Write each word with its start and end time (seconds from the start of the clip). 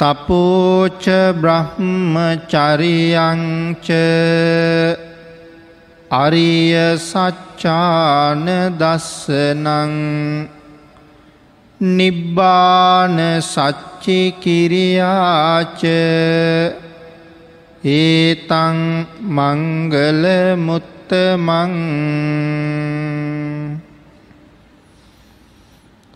තපෝච 0.00 1.06
බ්‍රහ්මචරියංච 1.42 2.28
අරිය 6.10 6.76
සච්චාන 6.98 8.46
දස්සනං 8.78 9.96
නිබ්බාන 11.80 13.18
සච්චි 13.42 14.20
කිරියාච 14.38 15.82
ඒතං 17.88 18.78
මංගල 19.32 20.24
මුත්තමං 20.58 21.72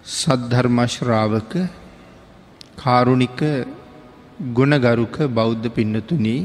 සද්ධර්මශ්‍රාවක 0.06 1.81
කාරුණික 2.78 3.40
ගුණගරුක 4.52 5.16
බෞද්ධ 5.30 5.68
පින්නතුනී 5.68 6.42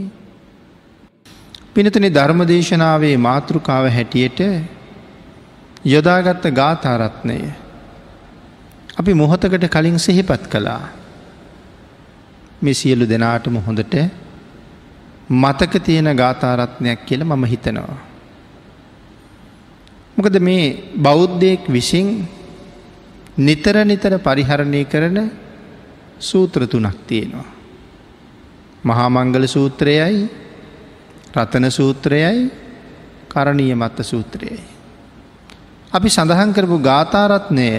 පිනතුනි 1.73 2.09
ධර්මදේශනාවේ 2.09 3.16
මාතෘකාව 3.20 3.85
හැටියට 3.90 4.40
යොදාගත්ත 5.85 6.45
ගාථාරත්නය 6.52 7.40
අපි 8.98 9.13
මොහොතකට 9.13 9.68
කලින් 9.68 9.99
සිහිපත් 9.99 10.44
කළා 10.49 10.84
මෙ 12.62 12.71
සියලු 12.73 13.05
දෙනාටම 13.05 13.57
හොඳට 13.59 13.96
මතක 15.30 15.73
තියෙන 15.80 16.09
ගාථාරත්නයක් 16.16 16.99
කියල 17.05 17.23
මම 17.23 17.44
හිතනවා. 17.46 17.98
මොකද 20.18 20.35
මේ 20.40 20.94
බෞද්ධයෙක් 20.98 21.68
විසින් 21.68 22.07
නිතර 23.38 23.76
නිතර 23.85 24.13
පරිහරණය 24.20 24.82
කරන 24.85 25.18
සූත්‍ර 26.20 26.66
තුනක් 26.66 26.98
තියෙනවා. 27.07 27.45
මහාමංගල 28.84 29.45
සූත්‍රයයි 29.45 30.29
රතන 31.35 31.70
සූත්‍රයයි 31.70 32.51
කරණීය 33.27 33.76
මත්ත 33.76 34.01
සූත්‍රයයි. 34.01 34.63
අපි 35.93 36.10
සඳහන් 36.10 36.54
කරපු 36.54 36.77
ගාථාරත්නය 36.79 37.70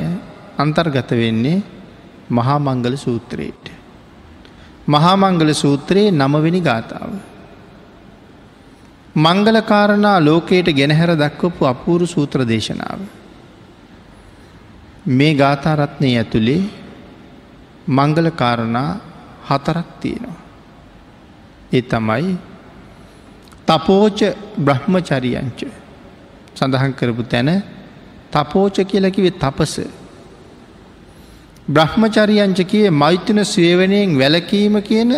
අන්තර්ගත 0.59 1.11
වෙන්නේ 1.11 1.63
මහාමංගල 2.31 2.95
සූත්‍රයට. 2.95 3.65
මහාමංගල 4.89 5.53
සූත්‍රයේ 5.53 6.11
නමවෙනි 6.11 6.61
ගාථාව. 6.61 7.13
මංගලකාරණා 9.17 10.25
ලෝකයට 10.25 10.69
ගෙනහැර 10.71 11.17
දක්වපු 11.17 11.65
අපූරු 11.65 12.07
සූත්‍ර 12.07 12.47
දේශනාව. 12.49 13.01
මේ 15.07 15.35
ගාථාරත්නය 15.35 16.17
ඇතුළේ 16.17 16.88
මංගල 17.89 18.29
කාරණා 18.31 18.91
හතරක් 19.49 19.89
තියෙනවා. 20.01 20.41
ඒ 21.73 21.83
තමයි 21.83 22.37
තපෝච 23.67 24.21
බ්‍රහ්මචරියංච 24.57 25.61
සඳහන් 26.57 26.93
කරපු 26.93 27.23
තැන 27.23 27.51
තපෝච 28.33 28.77
කියලකිවේ 28.91 29.39
තපස. 29.43 29.75
බ්‍රහ්මචරියංච 31.69 32.59
කිය 32.65 32.91
මෛත්‍යන 32.93 33.41
සේවනයෙන් 33.45 34.19
වැලකීම 34.19 34.75
කියන 34.83 35.13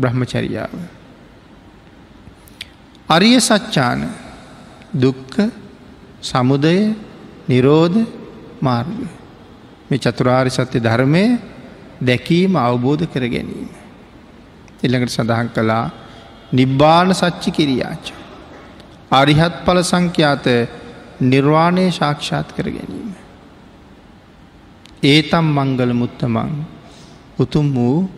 බ්‍රහ්මචරියාව. 0.00 0.74
අරිය 3.08 3.40
සච්චාන 3.40 4.00
දුක්ක 4.94 5.34
සමුදය 6.20 6.78
නිරෝධ 7.48 7.98
මාර්ග. 8.60 9.21
මේ 9.92 10.00
චතුරාරි 10.00 10.50
සත්‍ය 10.50 10.80
ධර්මය 10.80 11.24
දැකීම 12.00 12.56
අවබෝධ 12.58 13.04
කර 13.06 13.24
ගැනීම. 13.28 13.68
එළඟට 14.82 15.12
සඳහන් 15.12 15.48
කළා 15.50 15.84
නිබ්බාන 16.52 17.12
සච්චි 17.12 17.50
කිරියාච. 17.50 18.04
අරිහත් 19.12 19.54
පල 19.64 19.80
සංඛ්‍යාත 19.82 20.46
නිර්වාණය 21.22 21.84
ශාක්ෂාත් 21.90 22.48
කර 22.52 22.68
ගැනීම. 22.68 23.12
ඒතම් 25.04 25.46
මංගල 25.50 25.92
මුත්තමං 25.94 26.50
උතුම් 27.38 27.68
වූ 27.70 28.08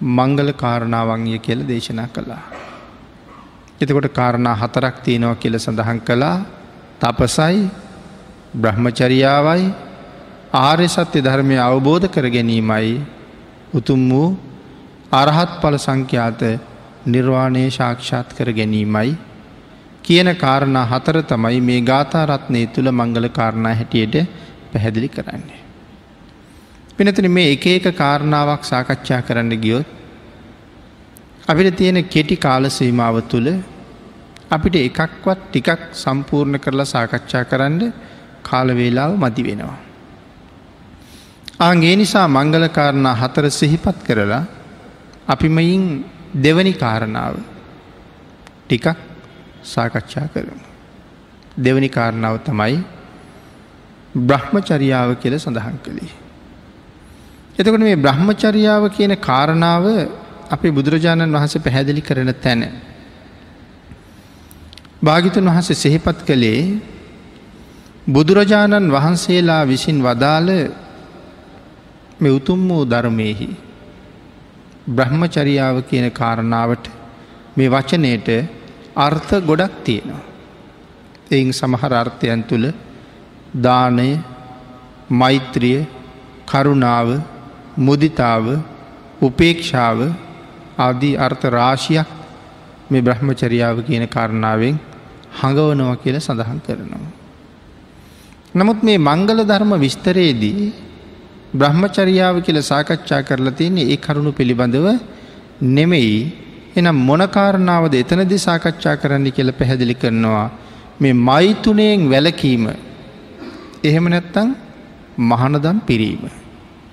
මංගල 0.00 0.50
කාරණාවංය 0.54 1.38
කියල 1.38 1.62
දේශනා 1.64 2.08
කළා. 2.08 2.42
එතකොට 3.80 4.10
කාරණා 4.10 4.56
හතරක් 4.56 4.96
තියෙනවා 5.00 5.36
කියල 5.36 5.58
සඳහන් 5.58 6.00
කළා 6.00 6.36
තපසයි 7.00 7.70
බ්‍රහ්මචරියාවයි 8.54 9.83
ආර්ය 10.54 10.86
සත්‍ය 10.86 11.18
ධර්මය 11.20 11.56
අවබෝධ 11.60 12.06
කර 12.06 12.26
ගැනීමයි 12.30 12.90
උතුම් 13.74 14.02
වූ 14.10 14.26
අරහත් 15.12 15.52
පල 15.62 15.76
සංඛ්‍යාත 15.76 16.42
නිර්වාණය 17.06 17.62
ශාක්ෂාත් 17.68 18.28
කර 18.38 18.48
ගැනීමයි 18.52 19.10
කියන 20.02 20.30
කාරණා 20.36 20.84
හතර 20.84 21.16
තමයි 21.24 21.58
මේ 21.60 21.80
ගාථාරත්නය 21.82 22.62
තුළ 22.74 22.88
මංගල 22.92 23.26
කාරණා 23.30 23.74
හැටියට 23.74 24.14
පැහැදිලි 24.70 25.08
කරන්නේ. 25.08 25.60
පිනතින 26.96 27.28
මේ 27.30 27.50
එක 27.54 27.66
එක 27.68 27.86
කාරණාවක් 27.94 28.62
සාකච්ඡා 28.64 29.20
කරන්න 29.22 29.54
ගියොත් 29.56 29.88
අපිට 31.48 31.76
තියෙන 31.76 31.98
කෙටි 32.06 32.36
කාල 32.38 32.64
සීමාව 32.70 33.18
තුළ 33.24 33.48
අපිට 34.50 34.76
එකක්වත් 34.80 35.40
ටිකක් 35.44 35.82
සම්පූර්ණ 35.94 36.62
කරලා 36.64 36.86
සාකච්ඡා 36.86 37.44
කරන්න 37.44 37.82
කාලවේලාව 38.42 39.12
මදි 39.16 39.44
වෙනවා. 39.48 39.83
ආගේ 41.64 41.94
නිසා 41.96 42.26
මංගල 42.28 42.66
කාරණා 42.68 43.14
හතර 43.14 43.46
සිහිපත් 43.50 43.98
කරලා 44.06 44.44
අපිමයින් 45.26 45.84
දෙවනි 46.36 46.72
කාරණාව 46.74 47.34
ටිකක් 48.64 48.86
සාකච්ඡා 49.64 50.28
කරමු. 50.28 50.64
දෙවනි 51.56 51.88
කාරණාව 51.88 52.36
තමයි 52.40 52.76
බ්‍රහ්මචරියාව 54.20 55.10
කියල 55.16 55.34
සඳහන් 55.36 55.78
කළේ. 55.78 56.12
එතකොට 57.56 57.80
මේ 57.80 57.96
බ්‍රහ්මචරියාව 57.96 58.90
කියන 58.90 59.12
කාරණාව 59.18 59.84
අපි 60.50 60.68
බුදුරජාණන් 60.70 61.32
වහන්සේ 61.32 61.60
පැහැදිලි 61.60 62.02
කරන 62.02 62.30
තැන. 62.36 62.62
භාගිතන් 65.02 65.46
වහන්සේ 65.46 65.76
සෙහිපත් 65.76 66.18
කළේ 66.24 66.80
බුදුරජාණන් 68.06 68.90
වහන්සේලා 68.90 69.62
විසින් 69.64 69.98
වදාළ 70.00 70.50
මෙ 72.20 72.28
උතුම් 72.30 72.60
වූ 72.68 72.84
ධර්මයෙහි 72.84 73.48
බ්‍රහ්මචරියාව 74.88 75.76
කියන 75.82 76.06
කාරණාවට 76.12 76.84
මේ 77.56 77.68
වචනයට 77.68 78.28
අර්ථ 78.96 79.32
ගොඩක් 79.40 79.74
තියෙනවා. 79.84 80.22
එයින් 81.30 81.52
සමහර 81.52 81.92
අර්ථයන් 81.94 82.42
තුළ 82.42 82.66
දානය 83.56 84.10
මෛත්‍රිය 85.10 85.86
කරුණාව 86.46 87.08
මුදිතාව 87.76 88.44
උපේක්ෂාව 89.22 89.98
ආදී 90.78 91.16
අර්ථ 91.16 91.44
රාශියක් 91.48 92.08
මේ 92.90 93.02
බ්‍රහ්මචරියාව 93.02 93.76
කියන 93.82 94.06
කාරණාවෙන් 94.08 94.76
හඟවනවා 95.34 95.96
කියල 95.96 96.16
සඳහන් 96.18 96.60
කරනවා. 96.60 97.12
නමුත් 98.54 98.82
මේ 98.82 98.98
මංගල 99.00 99.40
ධර්ම 99.42 99.72
විස්තරයේදී 99.76 100.83
බ්‍රහ්මචරියාව 101.54 102.36
කියල 102.46 102.58
සාකච්ඡා 102.62 103.22
කරලා 103.22 103.56
තියන්නේ 103.58 103.90
ඒ 103.92 103.98
කරුණු 103.98 104.32
පිළිබඳව 104.32 104.86
නෙමෙයි 105.76 106.16
එනම් 106.76 106.98
මොනකාරණාවද 107.10 107.94
එතනදි 107.94 108.38
සාකච්ඡා 108.38 108.96
කරන්න 108.96 109.28
කියල 109.30 109.50
පැහැදිලි 109.52 109.94
කරනවා 109.94 110.48
මේ 111.00 111.14
මෛතුනයෙන් 111.22 112.02
වැලකීම 112.10 112.64
එහෙම 113.84 114.06
නැත්තං 114.06 114.50
මහනදම් 115.22 115.78
පිරීම 115.80 116.22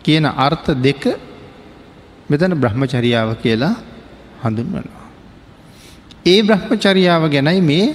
කියන 0.04 0.26
අර්ථ 0.26 0.70
දෙක 0.80 1.04
මෙතන 2.30 2.54
බ්‍රහ්මචරියාව 2.56 3.30
කියලා 3.44 3.76
හඳුන්වනවා. 4.44 5.06
ඒ 6.26 6.40
බ්‍රහ්මචරියාව 6.42 7.24
ගැනයි 7.30 7.62
මේ 7.64 7.86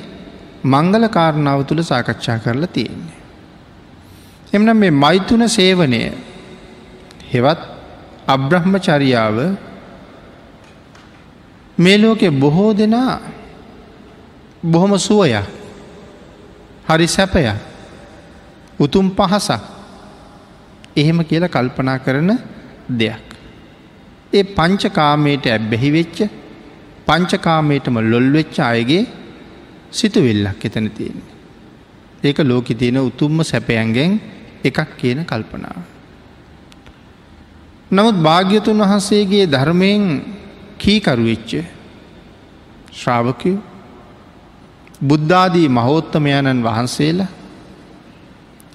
මංගල 0.64 1.05
කාරණාව 1.08 1.61
තුළ 1.62 1.82
සාකච්ඡා 1.82 2.38
කරලා 2.38 2.67
තියෙන්නේ. 2.69 3.19
එමනම් 4.52 4.76
මේ 4.76 4.91
මෛතුන 4.96 5.43
සේවනය 5.49 6.00
හෙවත් 7.32 7.61
අබ්‍රහ්මචරියාව 8.26 9.37
මේ 11.78 11.99
ලෝකෙ 11.99 12.28
බොහෝ 12.32 12.73
දෙනා 12.73 13.14
බොහොම 14.64 14.93
සුවය 14.99 15.31
හරි 16.88 17.06
සැපය 17.06 17.44
උතුම් 18.78 19.06
පහසක් 19.11 19.62
එහෙම 20.96 21.19
කියල 21.25 21.44
කල්පනා 21.49 21.99
කරන 21.99 22.31
දෙයක්. 22.90 23.26
ඒ 24.32 24.44
පංචකාමයට 24.56 25.46
ඇබ්බැහි 25.46 25.90
වෙච්ච 25.93 26.19
පංචකාමයටම 27.06 27.96
ලොල් 28.05 28.29
වෙච්ච 28.32 28.56
අයගේ 28.62 29.02
සිතුවෙල්ලක් 29.90 30.64
එතන 30.64 30.88
තියෙන්නේ. 30.90 31.34
ඒක 32.25 32.38
ලෝකෙ 32.40 32.75
තියෙන 32.75 32.99
උතුම්ම 33.00 33.38
සැපයන්ගෙන් 33.43 34.20
එකක් 34.64 34.90
කියන 34.99 35.20
කල්පනාව. 35.25 35.95
නමුත් 37.87 38.17
භාග්‍යතුන් 38.19 38.79
වහන්සේගේ 38.79 39.47
ධර්මයෙන් 39.47 40.05
කීකරුවෙච්ච 40.79 41.50
ශ්‍රාවකයෝ 42.93 43.59
බුද්ධාදී 45.00 45.69
මහෝත්තමයණන් 45.69 46.62
වහන්සේලා 46.62 47.29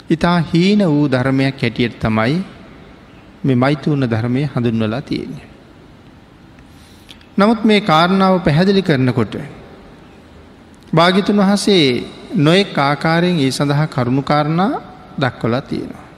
ඉතා 0.10 0.38
හීන 0.44 0.80
වූ 0.86 1.06
ධර්මයක් 1.08 1.58
හැටියට 1.58 2.00
තමයි 2.00 2.36
මේ 3.44 3.56
මෛතුූන්න 3.56 4.06
ධර්මය 4.06 4.44
හඳුන්වලා 4.46 5.02
තියෙන්නේ. 5.02 5.48
නමුත් 7.38 7.64
මේ 7.64 7.82
කාරණාව 7.82 8.40
පැහැදිලි 8.40 8.82
කරනකොට. 8.82 9.36
භාගිතුන් 10.96 11.42
වහසේ 11.42 11.86
නොයෙක් 12.38 12.78
ආකාරයෙන් 12.80 13.40
ඒ 13.40 13.52
සඳහා 13.52 13.88
කරුණුකාරණා 13.88 14.72
දක්වලා 15.20 15.62
තියෙනවා. 15.64 16.11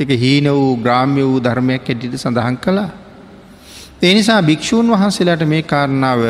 එක 0.00 0.08
හීන 0.14 0.46
වූ 0.50 0.76
ග්‍රාම්‍ය 0.76 1.22
වූ 1.22 1.40
ධර්මයක් 1.40 1.84
ඇටිට 1.84 2.14
සඳහන් 2.14 2.56
කළා. 2.58 2.90
ඒ 4.00 4.14
නිසා 4.14 4.40
භික්‍ෂූන් 4.42 4.88
වහන්සේලාට 4.88 5.42
මේ 5.44 5.62
කාරණාව 5.64 6.20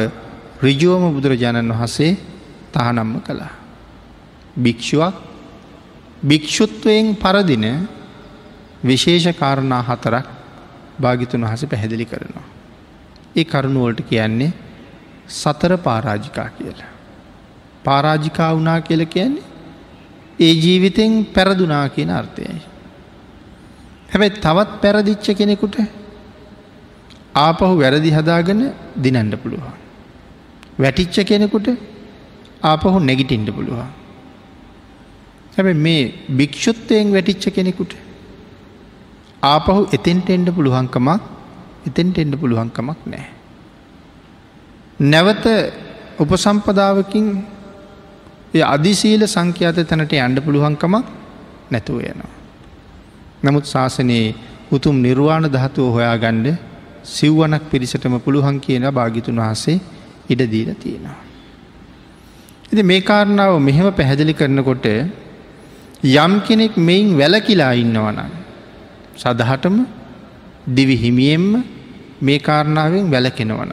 රිජුවම 0.63 1.05
බුදුරජාණන් 1.13 1.71
වහන්සේ 1.71 2.13
තහනම්ම 2.73 3.13
කළා. 3.21 3.53
භික්‍ෂුවක් 4.57 5.15
භික්‍ෂුත්වයෙන් 6.23 7.17
පරදින 7.17 7.67
විශේෂ 8.83 9.27
කාරණා 9.35 9.83
හතරක් 9.83 10.27
භාගිතුන් 11.01 11.43
වහස 11.43 11.63
පැහැදිලි 11.67 12.07
කරනවා. 12.07 12.47
ඒ 13.37 13.45
කරුණුවලට 13.45 14.01
කියන්නේ 14.03 14.53
සතර 15.31 15.73
පාරාජිකා 15.79 16.49
කියලා. 16.51 16.91
පාරාජිකා 17.85 18.51
වුනා 18.55 18.81
කියල 18.81 19.05
කියන්නේ 19.07 19.47
ඒ 20.39 20.53
ජීවිතෙන් 20.55 21.13
පැරදුනා 21.27 21.89
කියන 21.89 22.11
අර්ථයයි. 22.13 22.61
හැබැයි 24.09 24.41
තවත් 24.41 24.71
පැරදිච්ච 24.83 25.27
කෙනෙකුට 25.37 25.77
ආපහු 27.35 27.73
වැරදි 27.77 28.11
හදාගෙන 28.11 28.61
දිනන්ඩ 29.03 29.35
පුළුවන්. 29.35 29.75
වැටිච්ච 30.79 31.17
කෙනෙකුට 31.27 31.69
ආපහු 32.63 32.99
නැගිටින්ට 33.01 33.51
පුළුවන්. 33.51 33.89
හැබ 35.57 35.69
මේ 35.77 36.03
භික්‍ෂුත්තයෙන් 36.37 37.13
වැටිච්ච 37.13 37.47
කෙනෙකුට 37.55 37.93
ආපහු 39.43 39.81
එතෙන්ට 39.93 40.31
එන්ඩ 40.31 40.51
පුළුවන්කමක් 40.51 41.21
එතෙන්ට 41.87 42.19
එන්ඩ 42.19 42.35
පුළුවන්කමක් 42.37 42.99
නෑ. 43.07 43.27
නැවත 45.03 45.47
උපසම්පදාවකින් 46.19 47.27
අධිසීල 48.67 49.23
සංඛ්‍යාත 49.27 49.79
තැනට 49.85 50.15
අන්ඩ 50.19 50.39
පුළුවන්කමක් 50.41 51.07
නැතුව 51.71 52.01
යනවා. 52.03 52.38
නමුත් 53.43 53.65
ශාසනයේ 53.65 54.35
උතුම් 54.73 54.97
නිර්වාණ 55.01 55.47
ධාතුව 55.49 55.87
හොයා 55.93 56.17
ගණ්ඩ 56.17 56.57
සිව්වනක් 57.07 57.65
පිරිසටම 57.71 58.15
පුළුවන් 58.19 58.59
කියන 58.61 58.85
භාගිතුන් 58.91 59.41
වහසේ 59.41 59.79
ඉඩදීල 60.29 60.71
තියෙනවා. 60.75 61.19
ඉති 62.73 62.83
මේ 62.83 63.01
කාරණාව 63.03 63.53
මෙහෙම 63.61 63.89
පැහැදිලි 63.93 64.35
කරනකොට 64.35 64.87
යම් 66.17 66.33
කෙනෙක් 66.41 66.75
මෙයින් 66.79 67.17
වැලකිලා 67.17 67.73
ඉන්නවනම්. 67.75 68.33
සදහටම 69.17 69.77
දිවි 70.69 70.97
හිමියෙන්ම 70.97 71.47
මේ 72.21 72.39
කාරණාවෙන් 72.41 73.07
වැලකෙනවනම්. 73.07 73.71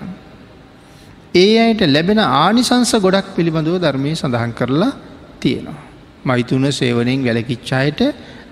ඒ 1.35 1.53
අයට 1.59 1.81
ලැබෙන 1.87 2.19
ආනිසංස 2.19 2.93
ගොඩක් 2.97 3.27
පිළිබඳව 3.35 3.77
ධර්මය 3.77 4.11
සඳහන් 4.13 4.53
කරලා 4.53 4.93
තියෙනවා. 5.39 5.79
මෛතුන 6.23 6.65
සේවනයෙන් 6.71 7.19
වැලකිච්චායට 7.23 8.01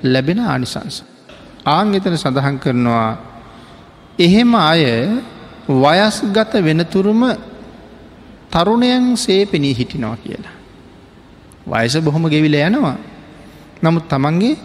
ලැබෙන 0.03 0.39
ආනිසංස. 0.41 1.03
ආං 1.65 1.94
එතන 1.94 2.15
සඳහන් 2.15 2.57
කරනවා 2.59 3.17
එහෙම 4.19 4.55
අය 4.55 4.83
වයස්ගත 5.67 6.53
වෙනතුරුම 6.61 7.23
තරුණයන් 8.51 9.17
සේ 9.17 9.45
පෙනී 9.45 9.73
හිටිනවා 9.73 10.17
කියලා. 10.17 10.55
වයස 11.65 11.95
බොහොම 12.00 12.23
ගෙවිල 12.25 12.55
යනවා. 12.55 12.97
නමුත් 13.81 14.07
තමන්ගේ 14.07 14.57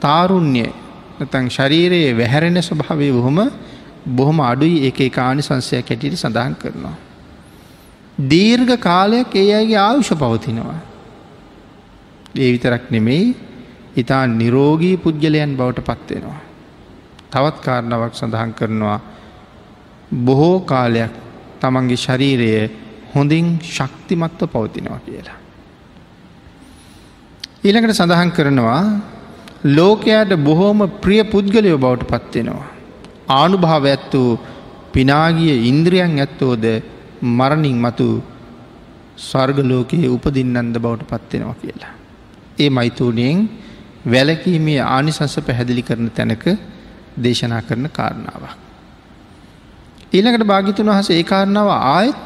තාරුණ්‍යය 0.00 0.70
නතන් 1.20 1.46
ශරීරයේ 1.48 2.12
වැහැරෙන 2.12 2.58
ස්වභාවය 2.60 3.08
බොහොම 3.10 3.38
බොහොම 4.08 4.38
අඩුයි 4.40 4.86
එක 4.88 5.00
එක 5.00 5.18
ආනිසංසයක් 5.18 5.86
හැටියට 5.86 6.16
සඳහන් 6.16 6.54
කරනවා. 6.54 6.96
දීර්ඝ 8.24 8.74
කාලයක් 8.78 9.34
ඒ 9.34 9.54
අයගේ 9.54 9.78
ආයුෂ 9.78 10.12
පවතිනවා. 10.14 10.80
ඒ 12.34 12.50
විතරක් 12.52 12.90
නෙමෙයි 12.90 13.34
ඉතා 13.96 14.24
නිරෝගී 14.28 14.96
පුද්ගලයන් 14.96 15.56
බවට 15.56 15.84
පත්වෙනවා. 15.88 16.40
තවත් 17.30 17.58
කාරණාවක් 17.60 18.14
සඳහන් 18.14 18.52
කරනවා 18.52 18.98
බොහෝ 20.24 20.58
කාලයක් 20.62 21.14
තමන්ගේ 21.60 21.96
ශරීරය 21.96 22.50
හොඳින් 23.14 23.46
ශක්තිමත්ව 23.66 24.42
පවතිනවා 24.46 25.00
කියලා. 25.00 25.38
ඊළඟට 27.64 27.94
සඳහන් 27.94 28.30
කරනවා 28.30 28.82
ලෝකයාට 29.68 30.32
බොහෝම 30.40 30.80
ප්‍රිය 31.00 31.22
පුද්ගලයෝ 31.24 31.78
බවට 31.78 32.10
පත්වෙනවා. 32.12 32.68
ආනුභාව 33.30 33.84
ඇත්තු 33.86 34.22
පිනාගිය 34.92 35.56
ඉන්ද්‍රියන් 35.70 36.18
ඇත්තෝද 36.18 36.64
මරණින් 37.30 37.76
මතු 37.78 38.08
ස්වර්ගලෝකයේ 39.18 40.08
උපදින්නන්ද 40.08 40.76
බවට 40.76 41.10
පත්වෙනවා 41.10 41.60
කියලා. 41.62 41.94
ඒ 42.58 42.70
මෛතුූනයෙන් 42.70 43.38
වැලකීමේ 44.04 44.80
ආනිසංස 44.80 45.36
පැහැදිලි 45.40 45.82
කරන 45.82 46.10
තැනක 46.10 46.44
දේශනා 47.16 47.62
කරන 47.62 47.88
කාරණාවක්. 47.90 48.56
ඊළඟට 50.12 50.46
භාගිතුන් 50.46 50.86
වහස 50.88 51.10
ඒ 51.10 51.22
කාරණාව 51.24 51.68
ආයත් 51.70 52.18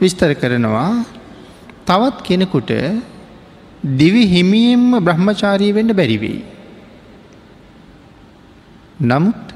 විස්තර 0.00 0.32
කරනවා 0.34 1.04
තවත් 1.86 2.16
කෙනෙකුට 2.22 2.70
දිවි 3.82 4.24
හිමියෙන්ම 4.26 4.86
බ්‍රහ්මචාරී 5.00 5.74
වෙන්න 5.74 5.92
බැරිවෙයි. 5.92 6.40
නමුත් 9.02 9.54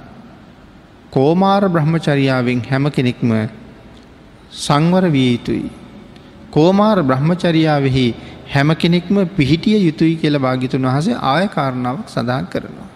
කෝමාර 1.12 1.62
බ්‍රහ්මචරියාවෙන් 1.68 2.60
හැම 2.62 2.90
කෙනෙක්ම 2.90 3.30
සංවර 4.52 5.04
විය 5.08 5.28
යුතුයි. 5.32 5.70
කෝමාර 6.50 7.02
බ්‍රහ්මචරියාවෙහි 7.02 8.06
හැම 8.46 8.74
කෙනෙක්ම 8.74 9.16
පිහිටිය 9.28 9.78
යුතුයි 9.78 10.16
කියල 10.16 10.38
භාගිතුන් 10.38 10.86
වහසේ 10.86 11.16
ආය 11.24 11.48
කාරණාවක් 11.48 12.08
සඳහන් 12.08 12.46
කරනවා. 12.46 12.88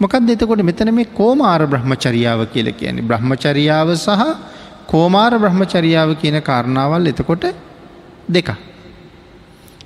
මොකක් 0.00 0.14
දෙතකොට 0.22 0.62
මෙතන 0.62 0.94
මේ 0.94 1.04
කෝමාර 1.12 1.66
බ්‍රහ්මචරියාව 1.66 2.40
කියල 2.46 2.68
කියන්නේ 2.72 3.02
බ්‍රහ්මචරියාව 3.02 3.88
සහ 3.96 4.22
කෝමාර 4.86 5.32
බ්‍රහ්මචරියාව 5.36 6.10
කියන 6.16 6.38
කාරණාවල් 6.42 7.06
එතකොට 7.06 7.44
දෙක. 8.28 8.48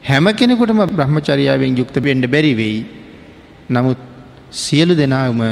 හැම 0.03 0.27
කෙනෙකුටම 0.33 0.81
බ්‍රහ්මචරියාවෙන් 0.91 1.77
යුක්ත 1.77 1.97
පෙන්ඩ 1.99 2.27
බැරිවෙයි. 2.27 2.79
නමුත් 3.71 3.99
සියලු 4.53 4.95
දෙනාවම 4.95 5.43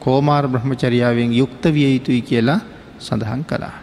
කෝමාර 0.00 0.44
බ්‍රහ්මචරියාවෙන් 0.46 1.32
යුක්ත 1.32 1.64
විය 1.66 1.90
යුතුයි 1.94 2.22
කියලා 2.22 2.60
සඳහන් 2.98 3.42
කළා. 3.44 3.76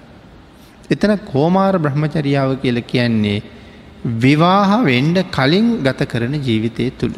එතන 0.90 1.14
කෝමාර 1.26 1.78
බ්‍රහ්මචරියාව 1.78 2.58
කියල 2.58 2.82
කියන්නේ 2.84 3.40
විවාහ 4.06 4.84
වෙන්ඩ 4.84 5.18
කලින් 5.32 5.84
ගත 5.84 6.06
කරන 6.06 6.34
ජීවිතය 6.40 6.92
තුළ. 6.92 7.16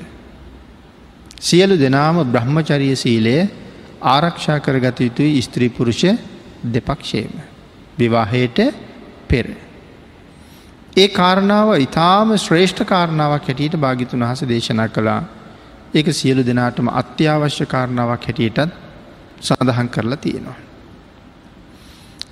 සියලු 1.39 1.75
දෙනාම 1.75 2.23
බ්‍රහ්මචරිය 2.25 2.95
සීලය 2.95 3.49
ආරක්ෂා 4.01 4.59
කරගත 4.59 4.99
යුතුයි 4.99 5.41
ස්ත්‍රී 5.41 5.69
පුරුෂ 5.69 6.03
දෙපක්ෂේම. 6.65 7.31
විවාහයට 7.99 8.59
පෙර. 9.27 9.45
ඒ 10.95 11.07
කාරණාව 11.09 11.75
ඉතාම 11.77 12.37
ශ්‍රේෂ්ඨ 12.37 12.85
කාරණාවක් 12.85 13.43
හැටියට 13.43 13.75
භාගිතුන් 13.75 14.19
වහස 14.21 14.41
දේශනා 14.43 14.87
කළා 14.87 15.21
ඒක 15.93 16.07
සියලු 16.11 16.41
දෙනාටම 16.43 16.87
අත්‍යවශ්‍ය 16.91 17.65
කාරණාවක් 17.65 18.23
හැටියටත් 18.23 18.71
සඳහන් 19.41 19.89
කරලා 19.89 20.17
තියෙනවා. 20.17 20.57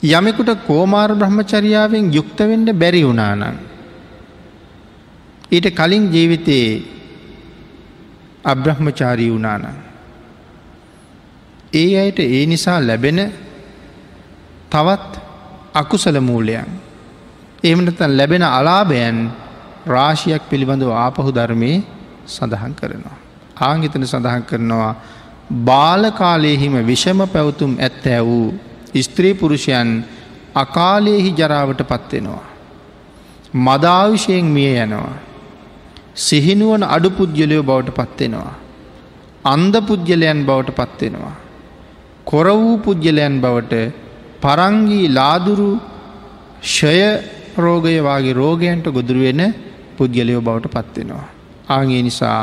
යමෙකුට 0.03 0.51
කෝමාර 0.65 1.11
බ්‍රහ්මචරියාවෙන් 1.13 2.13
යුක්තවෙන්ඩ 2.13 2.69
බැරි 2.73 3.03
වුණානං. 3.03 3.74
ඊට 5.51 5.67
කලින් 5.71 6.09
ජීවිතයේ 6.09 6.83
අබ්‍රහ්මචාරී 8.43 9.31
වුණානං. 9.31 9.65
ඒ 11.73 11.91
අයට 11.99 12.19
ඒ 12.19 12.45
නිසා 12.45 12.79
ලැබෙන 12.81 13.19
තවත් 14.69 15.11
අකුසල 15.73 16.19
මූලයන්. 16.21 16.69
එමනතන් 17.63 18.17
ලැබෙන 18.17 18.43
අලාභයන් 18.43 19.17
රාශියක් 19.87 20.49
පිළිබඳව 20.49 20.91
ආපහු 20.93 21.31
ධර්මය 21.31 21.71
සඳහන් 22.27 22.73
කරනවා. 22.73 23.17
ආංගිතන 23.59 24.03
සඳහන් 24.03 24.43
කරනවා 24.43 24.93
බාලකාලයෙහිම 25.65 26.75
විෂම 26.83 27.21
පැවතුම් 27.27 27.77
ඇත්තෑ 27.77 28.21
වූ 28.21 28.53
ස්ත්‍රී 29.01 29.33
පුරුෂයන් 29.33 30.05
අකාලයෙහි 30.55 31.31
ජරාවට 31.33 31.81
පත්වෙනවා. 31.83 32.43
මදාවිෂයෙන් 33.53 34.45
මිය 34.47 34.75
යනවා. 34.77 35.15
සිහිනුවන 36.15 36.83
අඩු 36.85 37.09
පුද්ගලයෝ 37.09 37.63
බවට 37.63 37.91
පත්වෙනවා. 37.91 38.53
අන්ද 39.45 39.75
පුද්ගලයන් 39.87 40.39
බවට 40.45 40.71
පත්වෙනවා. 40.71 41.35
කොර 42.25 42.47
වූ 42.53 42.77
පුද්ගලයන් 42.77 43.35
බවට 43.41 43.73
පරංගී 44.41 45.07
ලාදුරු 45.09 45.71
ෂය 46.63 46.97
රෝගය 47.57 47.97
වගේ 47.99 48.33
රෝගයන්ට 48.33 48.87
ගොදුරුවෙන 48.89 49.41
පුද්ගලයෝ 49.97 50.41
බවට 50.41 50.73
පත්වෙනවා. 50.75 51.25
ආගේ 51.69 52.01
නිසා 52.01 52.39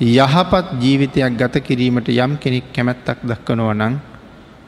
යහපත් 0.00 0.66
ජීවිතයක් 0.80 1.36
ගත 1.36 1.54
කිරීමට 1.60 2.08
යම් 2.08 2.32
කෙනෙක් 2.38 2.72
කැමැත්තක් 2.72 3.20
දක්කනව 3.22 3.70
නං 3.74 3.94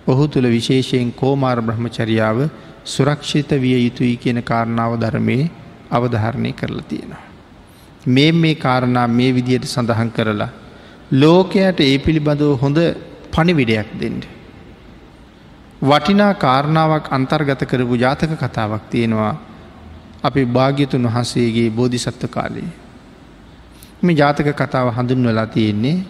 ඔහු 0.06 0.24
තුළ 0.28 0.46
විශේෂයෙන් 0.48 1.12
කෝමාර 1.14 1.58
බ්‍රහ්මචරියාව 1.60 2.38
සුරක්ෂිත 2.84 3.50
විය 3.56 3.76
යුතුයි 3.80 4.16
කියන 4.16 4.42
කාරණාව 4.42 5.00
ධර්මයේ 5.00 5.50
අවධහරණය 5.90 6.52
කරලා 6.52 6.88
තියෙනවා. 6.88 7.31
මේ 8.06 8.32
මේ 8.34 8.54
කාරණා 8.56 9.06
මේ 9.08 9.34
විදියට 9.34 9.64
සඳහන් 9.64 10.10
කරලා 10.10 10.48
ලෝකයට 11.12 11.80
ඒ 11.80 11.98
පිළිබඳව 11.98 12.58
හොඳ 12.58 12.78
පණිවිඩයක් 13.30 13.88
දෙෙන්ට. 13.94 14.24
වටිනා 15.82 16.34
කාරණාවක් 16.36 17.06
අන්තර්ගත 17.10 17.62
කරපු 17.64 17.96
ජාතක 17.96 18.32
කතාවක් 18.36 18.90
තියෙනවා 18.90 19.34
අපි 20.22 20.46
භාග්‍යතුන් 20.46 21.04
වහන්සේගේ 21.04 21.70
බෝධිසත්ව 21.70 22.28
කාලයේ. 22.28 22.72
මේ 24.02 24.16
ජාතක 24.16 24.48
කතාව 24.52 24.90
හඳුන් 24.90 25.26
වෙලා 25.26 25.46
තියෙන්නේ 25.46 26.04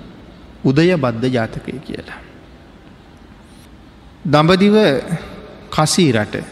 උදය 0.65 0.97
බද්ධ 0.97 1.31
ජාතකය 1.31 1.73
කියලා. 1.81 2.21
දඹදිව 4.25 4.77
කසී 5.71 6.13
රට 6.13 6.45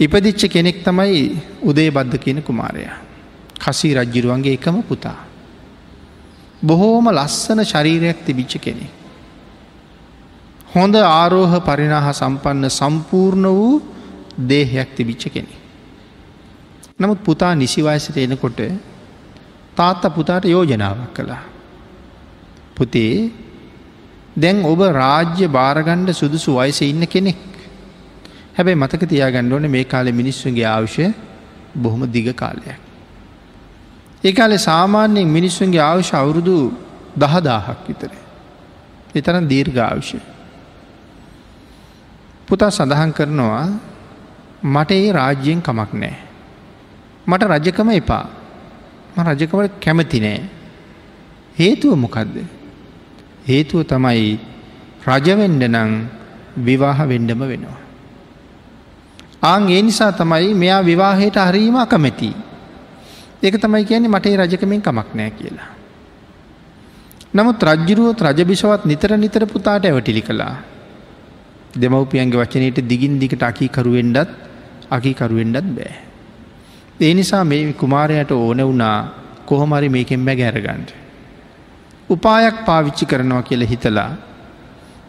ඉපදිච්ච 0.00 0.42
කෙනෙක් 0.46 0.84
තමයි 0.84 1.36
උදේ 1.62 1.90
බද්ධ 1.90 2.16
කියන 2.16 2.42
කුමාරයා. 2.42 3.09
කසී 3.60 3.94
රජ්ජිරුවන්ගේ 3.94 4.54
එකම 4.54 4.76
පුතා. 4.82 5.18
බොහෝම 6.62 7.06
ලස්සන 7.10 7.60
ශරීරයක් 7.64 8.24
තිබිච්ච 8.24 8.54
කෙනෙ. 8.58 8.86
හොඳ 10.68 10.94
ආරෝහ 10.96 11.52
පරිනාහ 11.60 12.06
සම්පන්න 12.12 12.70
සම්පූර්ණ 12.70 13.46
වූ 13.50 13.82
දේහයක් 14.46 14.90
තිබිච්ච 14.94 15.24
කෙනෙ. 15.28 15.54
නමුත් 16.98 17.20
පුතා 17.20 17.54
නිසිවයසට 17.54 18.16
එනකොට 18.18 18.60
තාත්ත 19.76 20.02
පුතාට 20.10 20.44
යෝජනාවක් 20.46 21.14
කළා. 21.14 21.42
පුතේ 22.76 23.14
දැන් 24.36 24.64
ඔබ 24.64 24.80
රාජ්‍ය 24.94 25.48
භාරගණ්ඩ 25.48 26.12
සුදුසු 26.12 26.52
වයස 26.54 26.80
ඉන්න 26.82 27.06
කෙනෙක්. 27.06 27.40
හැබැයි 28.56 28.76
මතක 28.76 29.02
තියාගන්න 29.06 29.52
ඕන 29.52 29.66
මේ 29.68 29.84
කාලෙ 29.86 30.12
මිනිස්සුන්ගේ 30.12 30.66
ආවශ්‍ය 30.66 31.06
බොහොම 31.76 32.02
දිග 32.08 32.28
කාලයක්. 32.34 32.89
ඒ 34.24 34.32
කාලෙ 34.32 34.56
සාමාන්‍යයෙන් 34.58 35.28
මිනිස්සුන්ගේ 35.28 35.80
අවශ්‍ය 35.82 36.16
අවුරුදු 36.16 36.56
දහදාහක් 37.16 37.80
විතර. 37.88 38.12
එතරම් 39.14 39.44
දීර්ඝාවශ්‍ය. 39.48 40.18
පුතා 42.48 42.70
සඳහන් 42.70 43.12
කරනවා 43.12 43.64
මට 44.64 44.90
ඒ 44.92 45.12
රාජ්‍යයෙන් 45.12 45.60
කමක් 45.60 45.92
නෑ. 45.94 46.16
මට 47.26 47.42
රජකම 47.44 47.90
එපා 47.90 48.26
රජකවට 49.18 49.80
කැමති 49.84 50.20
නෑ. 50.20 50.40
හේතුව 51.58 51.96
මොකක්ද. 51.96 52.34
හේතුව 53.48 53.82
තමයි 53.82 54.38
රජවෙන්ඩ 55.06 55.62
නං 55.64 55.90
විවාහ 56.58 56.98
වෙන්ඩම 57.08 57.40
වෙනවා. 57.42 57.80
ආං 59.42 59.64
ඒ 59.70 59.82
නිසා 59.82 60.12
තමයි 60.12 60.54
මෙයා 60.54 60.84
විවාහයට 60.84 61.36
හරීම 61.40 61.76
අකමැති. 61.76 62.49
ඒක 63.42 63.56
තමයි 63.56 63.84
කියන්නේ 63.84 64.12
මටේ 64.14 64.36
රජකමින් 64.36 64.82
කමක් 64.82 65.14
නෑ 65.14 65.30
කියලා. 65.30 65.68
නමුත් 67.34 67.62
රජ්ජුරුවොත් 67.62 68.20
රජබිෂවත් 68.20 68.84
නිතර 68.84 69.16
නිතර 69.16 69.46
පුතාට 69.46 69.84
ඇවටිලි 69.84 70.22
කළා. 70.22 70.54
දෙමවපියන්ගේ 71.74 72.40
වචනයට 72.40 72.78
දිගින් 72.90 73.18
දිකට 73.20 73.42
අකීකරුවෙන්ඩත් 73.42 74.30
අකීකරුවෙන්ඩත් 74.90 75.68
බෑ. 75.76 75.94
ඒ 77.00 77.14
නිසා 77.14 77.44
මේ 77.44 77.72
කුමාරයට 77.72 78.30
ඕන 78.32 78.60
වුණා 78.60 78.96
කොහොමරි 79.46 79.88
මේකෙන් 79.88 80.24
බැ 80.24 80.36
ගැරගන්ට. 80.36 80.90
උපායක් 82.10 82.64
පාවිච්චි 82.66 83.06
කරනවා 83.06 83.42
කියල 83.42 83.62
හිතලා 83.66 84.10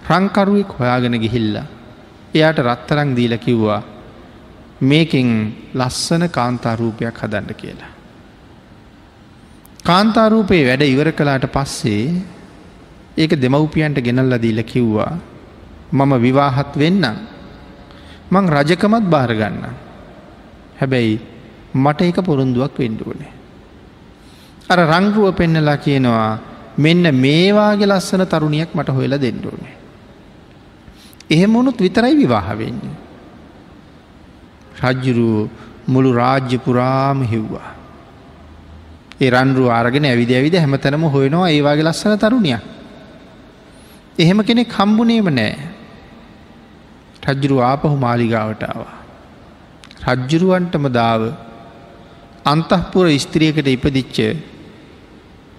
රංකරුවෙක් 0.10 0.72
හොයාගෙන 0.80 1.22
ගිහිල්ලා 1.24 1.66
එයාට 2.36 2.60
රත්තරං 2.60 3.16
දීල 3.16 3.38
කිව්වා 3.38 3.82
මේකෙන් 4.82 5.30
ලස්සන 5.74 6.30
කාන්තාරූපයක් 6.30 7.18
හදන්න 7.22 7.56
කියලා. 7.56 7.92
කාන්තාරූපයේ 9.84 10.68
වැඩ 10.68 10.84
ඉවර 10.86 11.10
කලාට 11.12 11.46
පස්සේ 11.48 12.06
ඒක 13.18 13.34
දෙමව්පියන්ට 13.36 13.98
ගෙනල්ල 14.00 14.34
දීල 14.38 14.62
කිව්වා 14.64 15.14
මම 15.92 16.12
විවාහත් 16.22 16.78
වෙන්න 16.78 17.04
මං 18.32 18.46
රජකමත් 18.48 19.06
භාරගන්න. 19.06 19.64
හැබැයි 20.80 21.20
මට 21.74 22.02
එක 22.02 22.18
පොරුන්දුවක් 22.22 22.78
වෙන්ඩුවනේ. 22.78 23.34
අර 24.70 24.80
රංගුව 24.82 25.36
පෙන්නලා 25.36 25.78
කියනවා 25.78 26.40
මෙන්න 26.78 27.04
මේවාගේ 27.16 27.90
ලස්සන 27.90 28.24
තරුණියක් 28.24 28.72
මට 28.72 28.90
හොයලා 28.90 29.20
දෙන්ඩුවනේ. 29.20 29.76
එහෙම 31.30 31.54
වුණුත් 31.54 31.78
විතරයි 31.78 32.16
විවාහ 32.16 32.48
වෙන්නේ. 32.54 32.96
රජ්ජුරුව 34.80 35.50
මුළු 35.88 36.14
රාජ්‍ය 36.14 36.58
පුරාම 36.58 37.22
හිව්වා. 37.24 37.81
ඒ 39.22 39.30
රන්රුව 39.30 39.68
ආරගෙන 39.70 40.06
ඇවිද 40.06 40.32
ඇවිද 40.32 40.56
හැමතැනම 40.56 41.04
හොයනවා 41.08 41.50
ඒවාගේ 41.50 41.86
ලස්සන 41.86 42.18
තරුණිය. 42.18 42.58
එහෙම 44.18 44.40
කෙනෙක් 44.44 44.74
හම්බුනේම 44.74 45.28
නෑ. 45.32 45.54
රජ්ජුරු 47.28 47.58
ආපහු 47.62 47.96
මාලිගාවටාව. 47.98 48.82
රජ්ජුරුවන්ටම 50.08 50.86
දාව 50.92 51.22
අන්තහපුර 52.46 53.06
ස්ත්‍රියකට 53.18 53.68
ඉපදිච්ච 53.68 54.18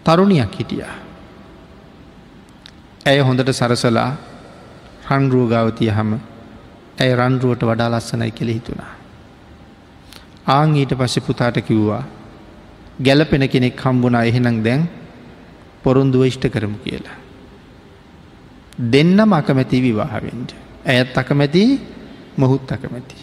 තරුණයක් 0.05 0.55
හිටියා. 0.59 0.95
ඇය 3.07 3.21
හොඳට 3.21 3.53
සරසලා 3.53 4.11
රන්රුව 5.11 5.47
ගාවතිය 5.49 5.91
හම 5.91 6.11
ඇය 7.01 7.15
රන්රුවට 7.15 7.63
වඩා 7.63 7.89
ලස්සනයි 7.91 8.31
කෙළ 8.31 8.51
හිතුණා. 8.51 8.93
ආං 10.49 10.77
ඊට 10.77 10.93
පස්සෙ 10.95 11.21
පුතාට 11.21 11.59
කිව්වා 11.61 12.03
ගැලපෙන 13.03 13.49
කෙනෙක් 13.49 13.77
හම්බුනා 13.79 14.25
එහෙනම් 14.25 14.63
දැන් 14.63 14.89
පොරුන්දුව 15.83 16.27
ඉෂ්ට 16.27 16.47
කරමු 16.49 16.79
කියලා. 16.79 17.19
දෙන්නම 18.85 19.33
අකමැති 19.33 19.81
විවාහවෙන්ට. 19.81 20.51
ඇයත් 20.85 21.15
අකමැති 21.15 21.63
මොහුත් 22.37 22.67
අකමැති. 22.69 23.17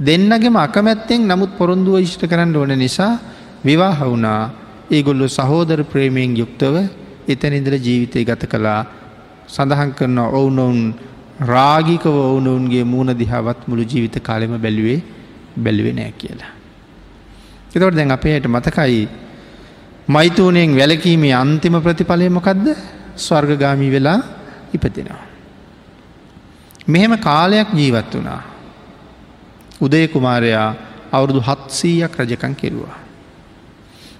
දෙන්නගේම 0.00 0.56
අකමැත්තෙන් 0.56 1.20
නමුත් 1.22 1.50
පොරොන්දුව 1.52 1.98
ඉෂ්ට 1.98 2.22
කරන්න 2.22 2.54
ඕන 2.54 2.72
නිසා 2.76 3.18
විවාහ 3.64 3.98
වුණා 4.00 4.50
ඒගොල්ලු 4.90 5.26
සහෝදර 5.28 5.82
ප්‍රේමයෙන් 5.84 6.36
යුක්තව 6.36 6.74
එතනින්දර 7.26 7.74
ජීවිතය 7.76 8.24
ගත 8.24 8.46
කළා 8.46 8.82
සඳහන් 9.48 9.90
කරන 9.92 10.18
ඔවුනොවුන් 10.30 10.94
රාගිකව 11.44 12.14
ඔවුනොවුන්ගේ 12.22 12.84
මූුණ 12.84 13.12
දිහාවත් 13.14 13.66
මුළු 13.68 13.84
ජීවිත 13.84 14.22
කාලෙම 14.22 14.54
බැලුවේ 14.56 15.00
බැලුවේ 15.56 15.92
නෑ 15.92 16.12
කියලා. 16.12 16.57
එතවට 17.78 17.96
දැන් 17.96 18.10
අපේයට 18.10 18.46
මතකයි 18.46 19.08
මෛතුූනයෙන් 20.08 20.76
වැලකීමේ 20.76 21.34
අන්තිම 21.34 21.74
ප්‍රතිඵලය 21.82 22.28
මොකක්ද 22.30 22.66
ස්වර්ගගාමී 23.16 23.90
වෙලා 23.90 24.18
ඉපතිෙනවා. 24.74 25.24
මෙහෙම 26.86 27.14
කාලයක් 27.18 27.68
ජීවත් 27.74 28.14
වනා. 28.14 28.42
උදය 29.80 30.08
කුමාරයා 30.08 30.68
අවුරුදු 31.12 31.40
හත්සීයක් 31.40 32.18
රජකං 32.18 32.54
කෙරුවා. 32.54 32.98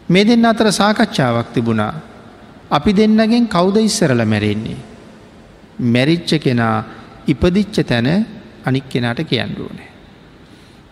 මේ 0.09 0.25
දෙන්න 0.25 0.47
අතර 0.47 0.73
සාකච්ඡාවක් 0.73 1.53
තිබුණා 1.55 1.93
අපි 2.71 2.93
දෙන්නගෙන් 2.93 3.49
කෞද 3.49 3.77
ඉස්සරල 3.79 4.23
මැරෙන්නේ. 4.25 4.85
මැරිච්ච 5.85 6.31
කෙනා 6.39 6.77
ඉපදිච්ච 7.27 7.77
තැන 7.83 8.09
අනික් 8.65 8.89
කෙනාට 8.89 9.21
කියන්නුවනේ. 9.23 9.88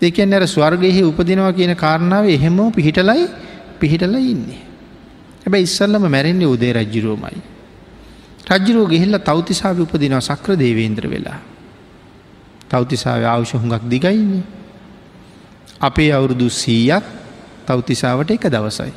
දෙකෙන් 0.00 0.32
ඇර 0.32 0.44
ස්වර්ගයෙහි 0.46 1.02
උපදිනවා 1.02 1.52
කියන 1.52 1.74
කාරණාව 1.74 2.28
එහෙමෝ 2.28 2.70
පිහිටලයි 2.70 3.26
පිහිටල 3.78 4.14
ඉන්නේ. 4.14 4.60
හැබැ 5.42 5.62
ඉස්සල්ලම 5.62 6.04
මැරෙන්නේ 6.06 6.46
උදේ 6.46 6.72
රජ්ජිරුවමයි. 6.72 7.40
රජ්ජිරුව 8.46 8.90
ගෙහිල්ල 8.90 9.18
තෞතිසාාව 9.20 9.80
උපදිනවා 9.80 10.20
සක්‍ර 10.22 10.56
දේවේන්ද්‍ර 10.56 11.06
වෙලා. 11.06 11.40
තෞතිසාාව 12.68 13.24
අවශ්‍ය 13.32 13.56
හුඟක් 13.56 13.84
දිගයින්නේ. 13.86 14.44
අපේ 15.80 16.10
අවුරුදු 16.10 16.48
සීයක් 16.52 17.04
තෞතිසාාවට 17.66 18.30
එක 18.30 18.46
දවසයි. 18.48 18.92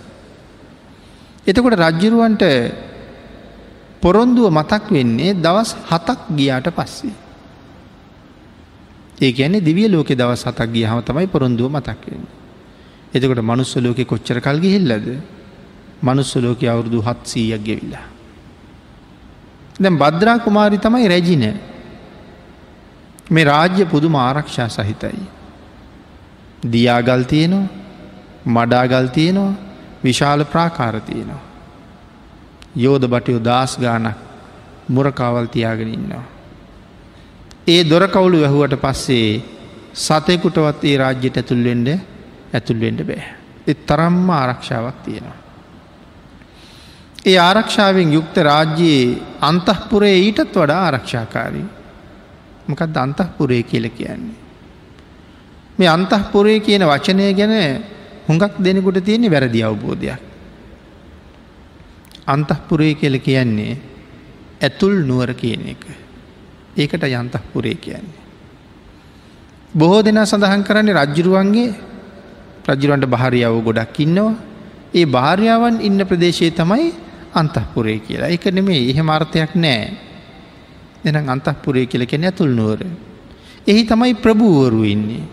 එතකොට 1.47 1.75
රජ්ජරුවන්ට 1.75 2.43
පොරොන්දුව 4.01 4.47
මතක් 4.49 4.83
වෙන්නේ 4.89 5.33
දවස් 5.35 5.75
හතක් 5.87 6.19
ගියාට 6.31 6.67
පස්සේ. 6.71 7.28
ඒ 9.21 9.31
ඇන්නේ 9.33 9.61
දිවිය 9.61 9.87
ලෝක 9.87 10.09
දවස් 10.11 10.43
හතක් 10.45 10.69
ගිය 10.73 10.85
හම 10.85 11.01
තමයි 11.01 11.27
පොරොන්දුව 11.27 11.71
මතක් 11.71 12.03
වෙන්නේ. 12.05 12.35
එතකොට 13.13 13.41
මනුස්ස 13.41 13.75
ලෝකෙ 13.77 14.03
කොච්චර 14.05 14.37
කල්ගි 14.39 14.69
හිල්ලද 14.75 15.07
මනුස්ස 16.03 16.35
ලෝක 16.37 16.61
අවුරුදු 16.63 17.01
හත් 17.01 17.19
සීයක් 17.23 17.63
ගෙවිලා. 17.63 18.05
දැම් 19.79 19.97
බද්‍රා 19.97 20.37
කුමාරි 20.39 20.77
තමයි 20.77 21.07
රැජින 21.07 21.43
මේ 23.31 23.43
රාජ්‍ය 23.43 23.85
පුදුම 23.85 24.15
ආරක්ෂා 24.17 24.69
සහිතයි. 24.69 25.25
දියාගල් 26.63 27.23
තියෙනවා 27.23 27.67
මඩාගල් 28.47 29.07
තියෙනවා 29.09 29.53
විශාල 30.03 30.41
ප්‍රාකාර 30.45 30.95
තියෙනවා. 31.01 31.43
යෝධ 32.75 33.07
බටයෝ 33.07 33.39
දස් 33.39 33.71
ගානක් 33.79 34.17
මුරකාවල් 34.89 35.45
තියාගෙන 35.45 35.89
ඉන්නවා. 35.89 36.25
ඒ 37.69 37.81
දොරකවුළු 37.83 38.37
වැැහුවට 38.37 38.75
පස්සේ 38.83 39.29
සතයකුටවත් 39.95 40.83
ඒ 40.83 40.95
රාජ්‍යයට 40.97 41.37
ඇතුල්වෙන්ඩ 41.37 41.89
ඇතුල්වෙන්ඩ 42.53 43.01
බෑ. 43.03 43.23
එ 43.67 43.73
තරම්ම 43.87 44.29
ආරක්ෂාවක් 44.31 44.97
තියෙනවා. 45.05 45.37
ඒ 47.25 47.37
ආරක්ෂාවෙන් 47.39 48.13
යුක්ත 48.13 48.37
රාජ්‍යයේ 48.39 49.17
අන්තහපුරේ 49.41 50.15
ඊටත් 50.17 50.55
වඩා 50.55 50.79
ආරක්ෂාකාරී. 50.81 51.67
මකත් 52.67 52.97
අන්තහපුරේ 52.97 53.63
කියල 53.63 53.89
කියන්නේ. 53.91 54.37
මේ 55.77 55.89
අන්තහපුරේ 55.89 56.59
කියන 56.59 56.83
වචනය 56.83 57.33
ගැන 57.33 57.55
හුඟක් 58.27 58.55
දෙනෙකුට 58.59 59.03
තියෙන්නේ 59.03 59.31
වැරදි 59.31 59.63
අවබෝධයක්. 59.63 60.21
අන්තහපුරේ 62.27 62.93
කියල 62.95 63.15
කියන්නේ 63.19 63.73
ඇතුල් 64.61 64.95
නුවර 65.03 65.33
කියන 65.35 65.63
එක. 65.67 65.83
ඒකට 66.75 67.03
යන්තහපුරේ 67.03 67.75
කියන්නේ. 67.75 68.17
බොහෝ 69.71 70.01
දෙනා 70.01 70.25
සඳහන් 70.25 70.63
කරන්නේ 70.63 70.93
රජ්ජුරුවන්ගේ 70.95 71.69
රජරුවන්ට 72.67 73.05
භාරියාව 73.07 73.55
ගොඩක් 73.61 73.99
ඉන්නවා. 73.99 74.33
ඒ 74.91 75.05
භාර්යාවන් 75.07 75.81
ඉන්න 75.81 76.01
ප්‍රදේශයේ 76.01 76.51
තමයි 76.51 76.93
අන්තහපුරේ 77.33 77.99
කියලා 77.99 78.29
එක 78.29 78.45
නෙමේ 78.47 78.89
එහෙම 78.89 79.09
අර්ථයක් 79.09 79.53
නෑ. 79.55 79.93
එනම් 81.05 81.29
අන්තහපුරේ 81.29 81.85
කියලකෙන 81.85 82.23
ඇතුල් 82.23 82.51
නුවර. 82.51 82.81
එහි 83.67 83.83
තමයි 83.83 84.13
ප්‍රභූවරු 84.15 84.81
ඉන්නේ. 84.85 85.23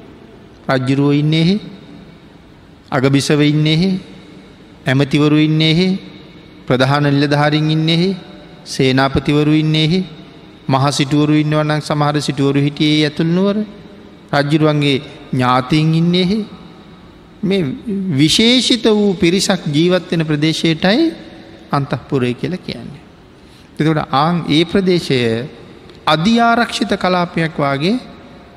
රජ්ජුරුව 0.69 1.15
ඉන්නේෙහි 1.15 1.57
අගබිසව 2.89 3.41
ඉන්නේෙහි 3.43 3.91
ඇමතිවරු 4.87 5.39
ඉන්නේෙහි 5.39 5.89
ප්‍රධාන 6.67 7.07
නිලධාරින් 7.07 7.71
ඉන්නේෙහි 7.71 8.11
සේනාපතිවරු 8.65 9.55
ඉන්නේෙහි 9.55 10.01
මහ 10.69 10.85
සිටුවරු 10.91 11.35
ඉන්නවනම් 11.35 11.81
සමහර 11.81 12.17
සිටුවරු 12.21 12.61
හිටියේ 12.61 13.05
ඇතුල් 13.05 13.29
නුවර 13.29 13.57
රජ්ජුරුවන්ගේ 14.35 14.99
ඥාතිීන් 15.33 15.95
ඉන්නේෙහි 15.95 16.39
මේ 17.43 17.63
විශේෂිත 18.13 18.87
වූ 18.91 19.15
පිරිසක් 19.15 19.63
ජීවත්වෙන 19.69 20.23
ප්‍රදේශයටයි 20.23 21.05
අන්තහපුරය 21.71 22.35
කියල 22.35 22.55
කියන්නේ. 22.59 23.03
එතකට 23.73 24.03
ආං 24.15 24.45
ඒ 24.49 24.65
ප්‍රදේශය 24.65 25.21
අධ්‍යාරක්ෂිත 26.07 26.93
කලාපයක් 26.97 27.57
වගේ 27.57 27.95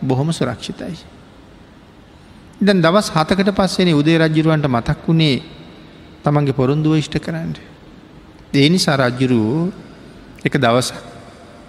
බොහොම 0.01 0.29
සුරක්ෂිතයි. 0.31 0.97
දැන් 2.59 2.81
දවස් 2.81 3.11
හතකට 3.11 3.51
පස්සෙන 3.51 3.93
උදේ 3.93 4.17
රජ්ජුරුවන්ට 4.17 4.67
මතක් 4.67 4.99
වුණේ 5.03 5.37
තමන්ගේ 6.23 6.53
පොරොන්දුව 6.53 6.95
ඉෂ්ට 6.95 7.15
කරන්න. 7.17 7.53
දේනිසා 8.53 8.97
රජ්ජුරුවූ 8.99 9.71
එක 10.41 10.57
දවස 10.57 10.89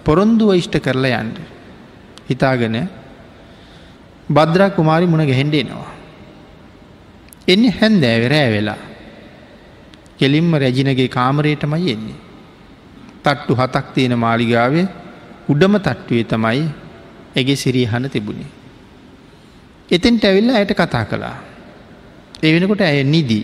පොරොන්දුව 0.05 0.55
ඉෂ්ට 0.55 0.75
කරලා 0.79 1.21
යන්ට. 1.21 1.37
හිතාගෙන 2.29 2.77
බද්‍රා 4.29 4.69
කුමාරි 4.69 5.07
මුණ 5.07 5.25
ගැහෙන්ඩේනවා. 5.25 5.91
එන්නේ 7.47 7.77
හැන්දෑවෙරෑ 7.79 8.49
වෙලා. 8.51 8.81
කෙලින්ම 10.19 10.53
රැජිනගේ 10.53 11.07
කාමරයටමයි 11.07 11.93
එන්නේ. 11.93 12.19
තට්ටු 13.23 13.55
හතක් 13.55 13.85
තියෙන 13.95 14.15
මාලිගාවේ 14.19 14.87
උඩම 15.49 15.75
තට්ටුවේ 15.77 16.23
තමයි 16.23 16.65
ඇගේ 17.37 17.55
සිරියහන 17.55 18.09
තිබුණේ. 18.09 18.51
එතෙන්ට 19.91 20.23
ඇවිල්ලා 20.25 20.55
ඇයට 20.57 20.73
කතා 20.73 21.05
කළා. 21.05 21.37
ඒ 22.43 22.51
වෙනකොට 22.53 22.81
ඇය 22.81 23.03
නිදී 23.03 23.43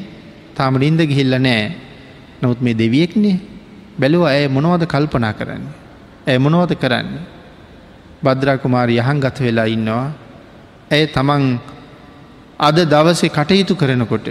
තාම 0.56 0.80
ලින්ද 0.82 1.02
ගිහිල්ල 1.10 1.36
නෑ 1.40 1.66
නොත් 2.42 2.62
මේ 2.62 2.78
දෙවියෙක්නේ 2.78 3.36
බැලුව 4.00 4.24
ඇය 4.26 4.48
මොනවද 4.48 4.86
කල්පනා 4.86 5.34
කරන්න. 5.34 5.66
ඇය 6.28 6.38
මොනවද 6.38 6.74
කරන්න. 6.76 7.10
බද්‍රාකුමාර 8.24 8.90
යහන් 8.90 9.20
ගත 9.20 9.38
වෙලා 9.40 9.68
ඉන්නවා. 9.68 10.06
ඇය 10.92 11.08
තමන් 11.08 11.44
අද 12.60 12.78
දවසේ 12.86 13.30
කටයුතු 13.30 13.76
කරනකොට 13.76 14.28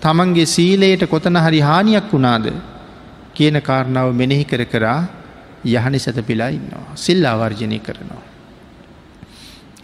තමන්ගේ 0.00 0.46
සීලයට 0.46 1.02
කොතන 1.06 1.36
හරි 1.36 1.60
හානියක් 1.60 2.06
වුණාද 2.12 2.46
කියන 3.34 3.58
කාරණාව 3.60 4.14
මෙනෙහි 4.14 4.44
කර 4.44 4.64
කරා 4.64 5.00
යහනි 5.64 5.98
සැතපිලා 5.98 6.50
ඉන්නවා. 6.50 6.94
සිල් 6.94 7.24
ආවර්ජනය 7.24 7.78
කරනවා. 7.78 8.22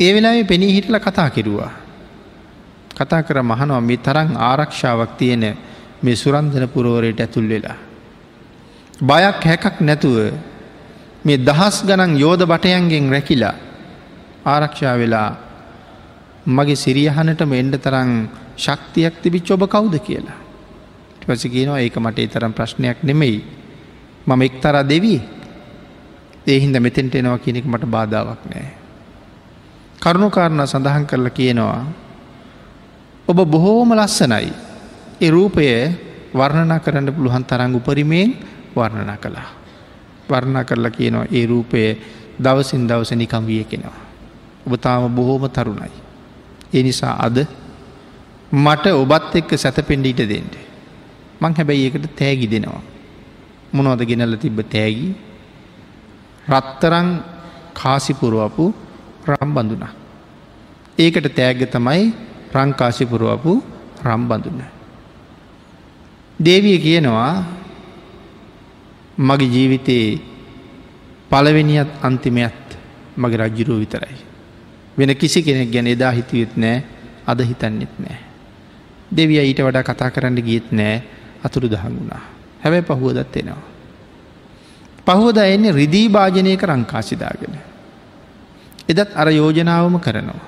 ඒ 0.01 0.11
වෙලාවේ 0.15 0.45
පෙනී 0.45 0.75
හිටල 0.77 0.99
කතා 0.99 1.31
කිරුවා. 1.31 1.73
කතා 2.95 3.23
කර 3.23 3.43
මහනවා 3.43 3.81
මේ 3.81 3.97
තරං 3.99 4.31
ආරක්ෂාවක් 4.39 5.17
තියෙන 5.19 5.45
මේ 6.03 6.17
සුරන්ධන 6.17 6.69
පුරෝරයට 6.69 7.21
ඇතුල් 7.21 7.49
වෙලා. 7.49 7.79
බයක් 9.01 9.43
හැකක් 9.43 9.81
නැතුව 9.81 10.17
මේ 11.25 11.39
දහස් 11.39 11.87
ගණන් 11.87 12.19
යෝධ 12.19 12.45
බටයන්ගෙන් 12.45 13.11
රැකිලා 13.11 13.55
ආරක්ෂා 14.45 14.99
වෙලා 14.99 15.31
මගේ 16.49 16.77
සිරියහනටම 16.77 17.53
එන්ඩ 17.53 17.79
තරං 17.79 18.11
ශක්තියක් 18.57 19.23
තිබිච් 19.23 19.51
ඔබ 19.51 19.65
කවුද 19.67 19.95
කියලා. 19.99 20.39
පසි 21.23 21.49
කියනවා 21.49 21.79
ඒක 21.79 21.97
මට 21.97 22.27
තරම් 22.29 22.53
ප්‍රශ්නයක් 22.53 22.99
නෙමෙයි. 23.03 23.39
මම 24.27 24.43
එක්තර 24.43 24.77
දෙවී 24.85 25.21
ඒහින්ද 26.45 26.77
මෙතෙන්ට 26.77 27.15
එනවා 27.15 27.39
කියනෙක් 27.39 27.67
මට 27.67 27.87
බාධාවක් 27.87 28.43
නෑ. 28.51 28.69
කරුණුකාරණ 30.03 30.67
සඳහන් 30.67 31.07
කරලා 31.07 31.31
කියනවා. 31.31 31.87
ඔබ 33.29 33.39
බොහෝම 33.47 33.95
ලස්සනයි. 33.95 34.51
ඒ 35.21 35.31
රූපය 35.31 35.67
වර්ණනා 36.35 36.83
කරන්න 36.83 37.15
පුළුවන් 37.15 37.45
තරංග 37.45 37.79
උපරිමයෙන් 37.79 38.35
වර්ණනා 38.75 39.17
කළා. 39.17 39.62
වර්ණා 40.33 40.65
කරලා 40.65 40.97
කියනවා 40.97 41.27
ඒ 41.31 41.47
රූපය 41.47 41.83
දවසින් 42.45 42.89
දවස 42.89 43.13
නිකම් 43.13 43.45
විය 43.47 43.65
කෙනවා. 43.65 43.99
ඔබ 44.67 44.73
තාම 44.81 45.15
බොහෝම 45.17 45.45
තරුණයි. 45.51 45.93
ඒ 46.75 46.83
නිසා 46.83 47.15
අද 47.19 47.39
මට 48.53 48.87
ඔබත් 48.95 49.37
එක්ක 49.37 49.51
සැතපෙන්ඩ 49.57 50.07
ඊට 50.07 50.23
දෙෙන්ට. 50.29 50.55
මං 51.41 51.55
හැබැයි 51.57 51.85
ඒකට 51.87 52.07
තෑගි 52.19 52.47
දෙනවා. 52.51 52.83
මොනවද 53.73 54.03
ගෙනල්ල 54.05 54.37
තිබ්බ 54.37 54.61
තෑගි 54.75 55.09
රත්තරං 56.49 57.09
කාසිපුරුවපු 57.73 58.65
රම්බඳුන. 59.29 59.85
ඒකට 60.99 61.27
තෑග්ග 61.39 61.63
තමයි 61.71 62.03
රංකාසිපුරුවපු 62.55 63.53
රම්බඳුන. 64.05 64.61
දේවිය 66.39 66.79
කියනවා 66.79 67.62
මගේ 69.19 69.49
ජීවිතයේ 69.49 70.21
පලවෙනිත් 71.31 71.89
අන්තිමයත් 72.03 72.77
මගේ 73.17 73.37
රජ්ජුරුව 73.39 73.79
විතරයි. 73.79 74.17
වෙන 74.99 75.17
කිසි 75.17 75.43
කෙනෙක් 75.43 75.71
ගැන 75.71 75.87
එදා 75.87 76.13
හිතුවෙත් 76.13 76.57
නෑ 76.57 76.85
අද 77.27 77.41
හිතන්නෙත් 77.41 77.99
නෑ. 77.99 78.19
දෙවිය 79.11 79.41
ඊට 79.41 79.61
වඩා 79.61 79.83
කතා 79.83 80.11
කරන්න 80.11 80.39
ගියත් 80.39 80.73
නෑ 80.73 81.03
අතුරු 81.45 81.69
දහඟුණා. 81.69 82.23
හැබැයි 82.61 82.85
පහුවදත් 82.85 83.37
එෙනවා. 83.37 83.63
පහුවද 85.07 85.39
එන්නේ 85.39 85.73
රිදී 85.73 86.09
භාජනයක 86.09 86.63
රංකාසිදාගෙන. 86.63 87.55
එදත් 88.89 89.09
අර 89.15 89.29
යෝජනාවම 89.31 90.01
කරනවා. 90.01 90.41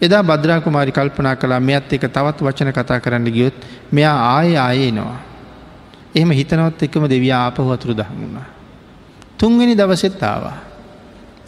එදා 0.00 0.22
බද්‍රාකුමාරි 0.22 0.92
කල්පනා 0.92 1.36
කලා 1.36 1.60
මෙත් 1.60 1.92
එක 1.92 2.08
තවත් 2.08 2.38
වචන 2.40 2.72
කතා 2.72 3.00
කරන්න 3.00 3.28
ගියොත් 3.28 3.54
මෙයා 3.92 4.18
ආය 4.36 4.56
ආයනවා. 4.58 5.31
එහෙම 6.14 6.30
හිතනවත් 6.30 6.82
එකම 6.82 7.06
දෙවිය 7.06 7.32
ආපහු 7.32 7.70
අතුරු 7.70 7.94
දහමුණා. 7.94 8.46
තුන්වෙනි 9.38 9.74
දවසෙත් 9.74 10.22
ආවා. 10.22 10.58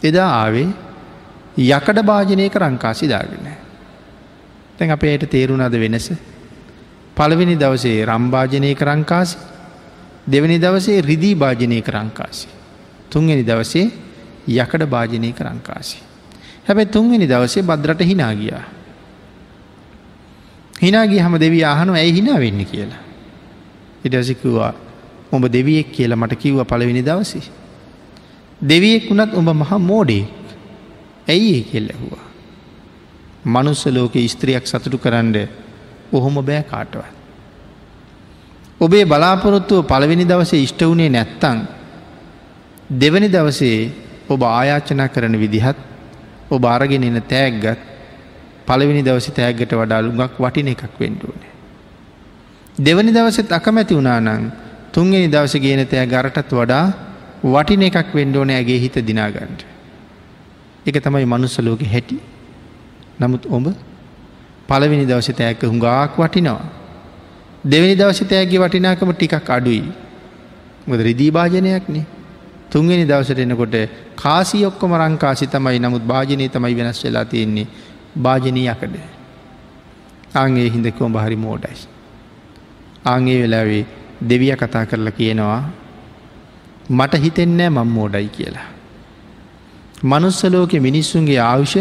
එදා 0.03 0.29
ආවේ 0.35 0.69
යකඩ 1.57 1.99
භාජනයක 2.01 2.55
රංකාසිදාගෙන. 2.55 3.47
තැන් 4.77 4.91
අප 4.91 5.03
එයට 5.03 5.27
තේරුණද 5.27 5.75
වෙනස. 5.75 6.09
පළවෙනි 7.15 7.55
දවසේ 7.55 8.05
රම්භාජනය 8.05 8.75
කරංකාසි 8.75 9.37
දෙවනි 10.27 10.57
දවසේ 10.57 11.01
රිදී 11.01 11.35
භාජනය 11.35 11.81
කරංකාසි. 11.81 12.47
තුන්වෙනි 13.09 13.43
දවසේ 13.43 13.91
යකඩ 14.49 14.83
භාජනය 14.85 15.31
කරංකාසි. 15.31 15.97
හැබැ 16.65 16.85
තුන්වෙනි 16.87 17.27
දවසේ 17.27 17.63
බද්රට 17.63 18.01
හිනා 18.01 18.33
ගියා. 18.33 18.65
හිනාගේ 20.81 21.21
හම 21.21 21.37
දෙවී 21.37 21.63
ආහනු 21.63 21.93
ඇයි 21.93 22.13
හිනා 22.13 22.39
වෙන්න 22.39 22.65
කියලා. 22.65 23.04
ඉටසිකවා 24.05 24.71
උඹ 25.31 25.45
දෙවියෙක් 25.47 25.91
කියලා 25.91 26.15
මට 26.15 26.35
කිව්ව 26.35 26.63
පළවෙනි 26.63 27.01
දවසි. 27.01 27.41
දෙවියෙක් 28.61 29.09
වුණත් 29.09 29.33
උඹ 29.33 29.49
මහ 29.51 29.71
මෝඩේ 29.81 30.25
ඇයි 31.27 31.53
ඒ 31.55 31.63
කෙල් 31.63 31.87
ඇහුවා. 31.87 32.25
මනුස්ස 33.45 33.85
ලෝක 33.87 34.15
ස්ත්‍රියක් 34.27 34.65
සතුටු 34.65 34.97
කරන්න 34.97 35.35
ඔහොම 36.11 36.35
බෑ 36.41 36.63
කාටවත්. 36.63 37.13
ඔබේ 38.79 39.05
බලාපොරොත්තුව 39.05 39.83
පළවෙනි 39.83 40.25
දවසේ 40.25 40.61
ඉෂ්ට 40.61 40.81
වුණේ 40.81 41.09
නැත්තං 41.09 41.59
දෙවනි 42.91 43.29
දවසේ 43.29 43.79
ඔබ 44.29 44.41
ආයාචනා 44.43 45.07
කරන 45.07 45.35
විදිහත් 45.35 45.77
ඔබ 46.49 46.63
අරගෙන 46.65 47.03
එන 47.03 47.21
තෑග්ගත් 47.23 47.79
පළවෙනි 48.67 49.03
දවසි 49.03 49.31
තෑග්ගට 49.31 49.73
වඩා 49.73 50.01
ලුඟක් 50.01 50.39
වටින 50.39 50.67
එකක් 50.67 50.99
වෙන්ඩුවනේ. 50.99 51.54
දෙවනි 52.77 53.11
දවසෙත් 53.11 53.51
අකමැති 53.51 53.95
වුණානං 53.95 54.51
තුන්ගෙන 54.91 55.31
දවස 55.31 55.55
ගේන 55.57 55.87
තෑ 55.87 56.05
ගරටත් 56.05 56.51
වඩා 56.51 56.85
වටින 57.45 57.83
එකක් 57.83 58.13
වෙන්ඩෝන 58.13 58.49
ඇගේ 58.49 58.79
හිත 58.79 58.95
දිනාගන්ට. 58.97 59.65
එක 60.85 60.95
තමයි 60.97 61.25
මනුස්සලෝක 61.25 61.81
හැටි. 61.83 62.19
නමුත් 63.19 63.45
ඔබ 63.47 63.71
පළවෙනි 64.67 65.05
දවස 65.05 65.31
තෑක 65.33 65.63
හුඟාක් 65.63 66.17
වටිනවා. 66.17 66.65
දෙවැනි 67.65 67.95
දවස 67.95 68.19
තෑගේ 68.23 68.59
වටිනාකම 68.59 69.13
ටිකක් 69.13 69.49
අඩුයි. 69.49 69.83
මොද 70.87 70.99
රිදී 70.99 71.31
භාජනයක්නේ. 71.31 72.05
තුන්වෙනි 72.69 73.05
දවසට 73.05 73.39
එනකොට 73.39 73.75
කාසි 74.15 74.65
ඔක්කොම 74.65 74.91
රංකාසි 74.93 75.47
තමයි 75.47 75.79
නමුත් 75.79 76.03
භාජනය 76.03 76.49
තමයි 76.49 76.75
වෙනස් 76.75 77.03
වෙලා 77.03 77.25
තියෙන්නේ 77.25 77.67
භාජනීයකඩ. 78.17 78.95
ආගේ 80.35 80.69
හිදකෝම 80.69 81.13
බහරි 81.13 81.35
මෝඩයිස්. 81.37 81.94
ආගේ 83.05 83.41
වෙලාවේ 83.41 83.83
දෙවිය 84.29 84.53
කතා 84.55 84.85
කරලා 84.85 85.17
කියනවා 85.17 85.61
මට 86.89 87.21
හිතෙන්නෑ 87.23 87.69
මං 87.69 87.93
මෝඩයි 87.97 88.29
කියලා. 88.29 88.67
මනුස්සලෝක 90.03 90.73
මිනිස්සුන්ගේ 90.87 91.39
ආවුෂ 91.41 91.75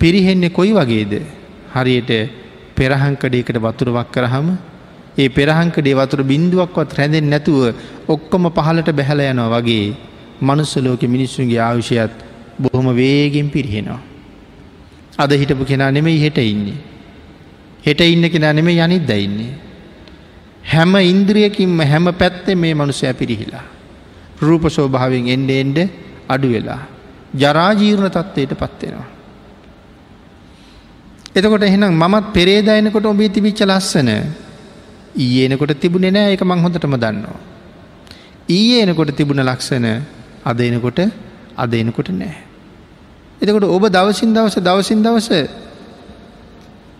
පිරිහෙන්නේ 0.00 0.50
කොයි 0.50 0.72
වගේද 0.72 1.12
හරියට 1.74 2.10
පෙරහංකඩයකට 2.76 3.58
වතුරවක් 3.58 4.08
කරහම 4.12 4.48
ඒ 5.18 5.28
පෙරහංකඩේ 5.30 5.94
වතුර 5.94 6.22
බින්දුවක්වත් 6.24 6.98
රැඳෙන් 6.98 7.30
නැතුව 7.32 7.62
ඔක්කොම 8.08 8.50
පහලට 8.56 8.90
බැහල 8.92 9.20
යනවා 9.24 9.52
වගේ 9.56 9.86
මනුස්සලෝක 10.40 11.02
මිනිස්සුන්ගේ 11.08 11.60
ආවිෂයත් 11.60 12.12
බොහොම 12.58 12.88
වේගෙන් 12.94 13.48
පිරිහෙනවා. 13.50 14.00
අද 15.18 15.30
හිටපු 15.32 15.64
කෙනා 15.64 15.90
නෙමෙයි 15.90 16.20
හෙට 16.20 16.38
ඉන්නේ. 16.38 16.78
හෙට 17.86 18.00
ඉන්න 18.02 18.30
කෙනා 18.30 18.52
නෙමේ 18.52 18.76
යනිත් 18.78 19.08
දයින්නේ. 19.08 19.65
හැම 20.66 20.94
ඉන්ද්‍රියකින්ම 21.04 21.80
හැම 21.82 22.06
පැත්තේ 22.12 22.54
මේ 22.54 22.74
මනුසය 22.74 23.12
පිරිහිලා. 23.12 23.64
රූප 24.40 24.64
සෝභාවෙන් 24.68 25.28
එන්ඩ 25.28 25.50
එන්ඩ 25.52 25.78
අඩු 26.28 26.48
වෙලා. 26.48 26.82
ජරාජීර්ණ 27.34 28.10
තත්ත්වයට 28.10 28.54
පත්වෙනවා. 28.54 29.06
එතකොට 31.34 31.62
එහෙනම් 31.62 31.94
මමත් 31.94 32.26
පෙරේදයනකොට 32.32 33.06
ඔබේ 33.06 33.28
තිබිච්ච 33.28 33.60
ලස්සන 33.62 34.10
ඊයනකොට 35.16 35.72
තිබුණෙ 35.80 36.10
නෑ 36.10 36.32
එක 36.32 36.42
මං 36.44 36.62
හොඳටම 36.62 36.96
දන්නවා. 36.96 37.38
ඊයේ 38.48 38.82
එනකොට 38.82 39.10
තිබුණ 39.16 39.42
ලක්ෂණ 39.42 39.86
අද 40.44 40.60
එනකොට 40.60 41.00
අද 41.56 41.74
එනකොට 41.74 42.08
නෑ. 42.12 42.36
එතකොට 43.40 43.64
ඔබ 43.66 43.84
දවසින් 43.88 44.34
දවස 44.34 44.56
දවසින් 44.60 45.02
දවස 45.02 45.28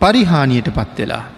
පරිහානියට 0.00 0.68
පත්වෙලා. 0.68 1.35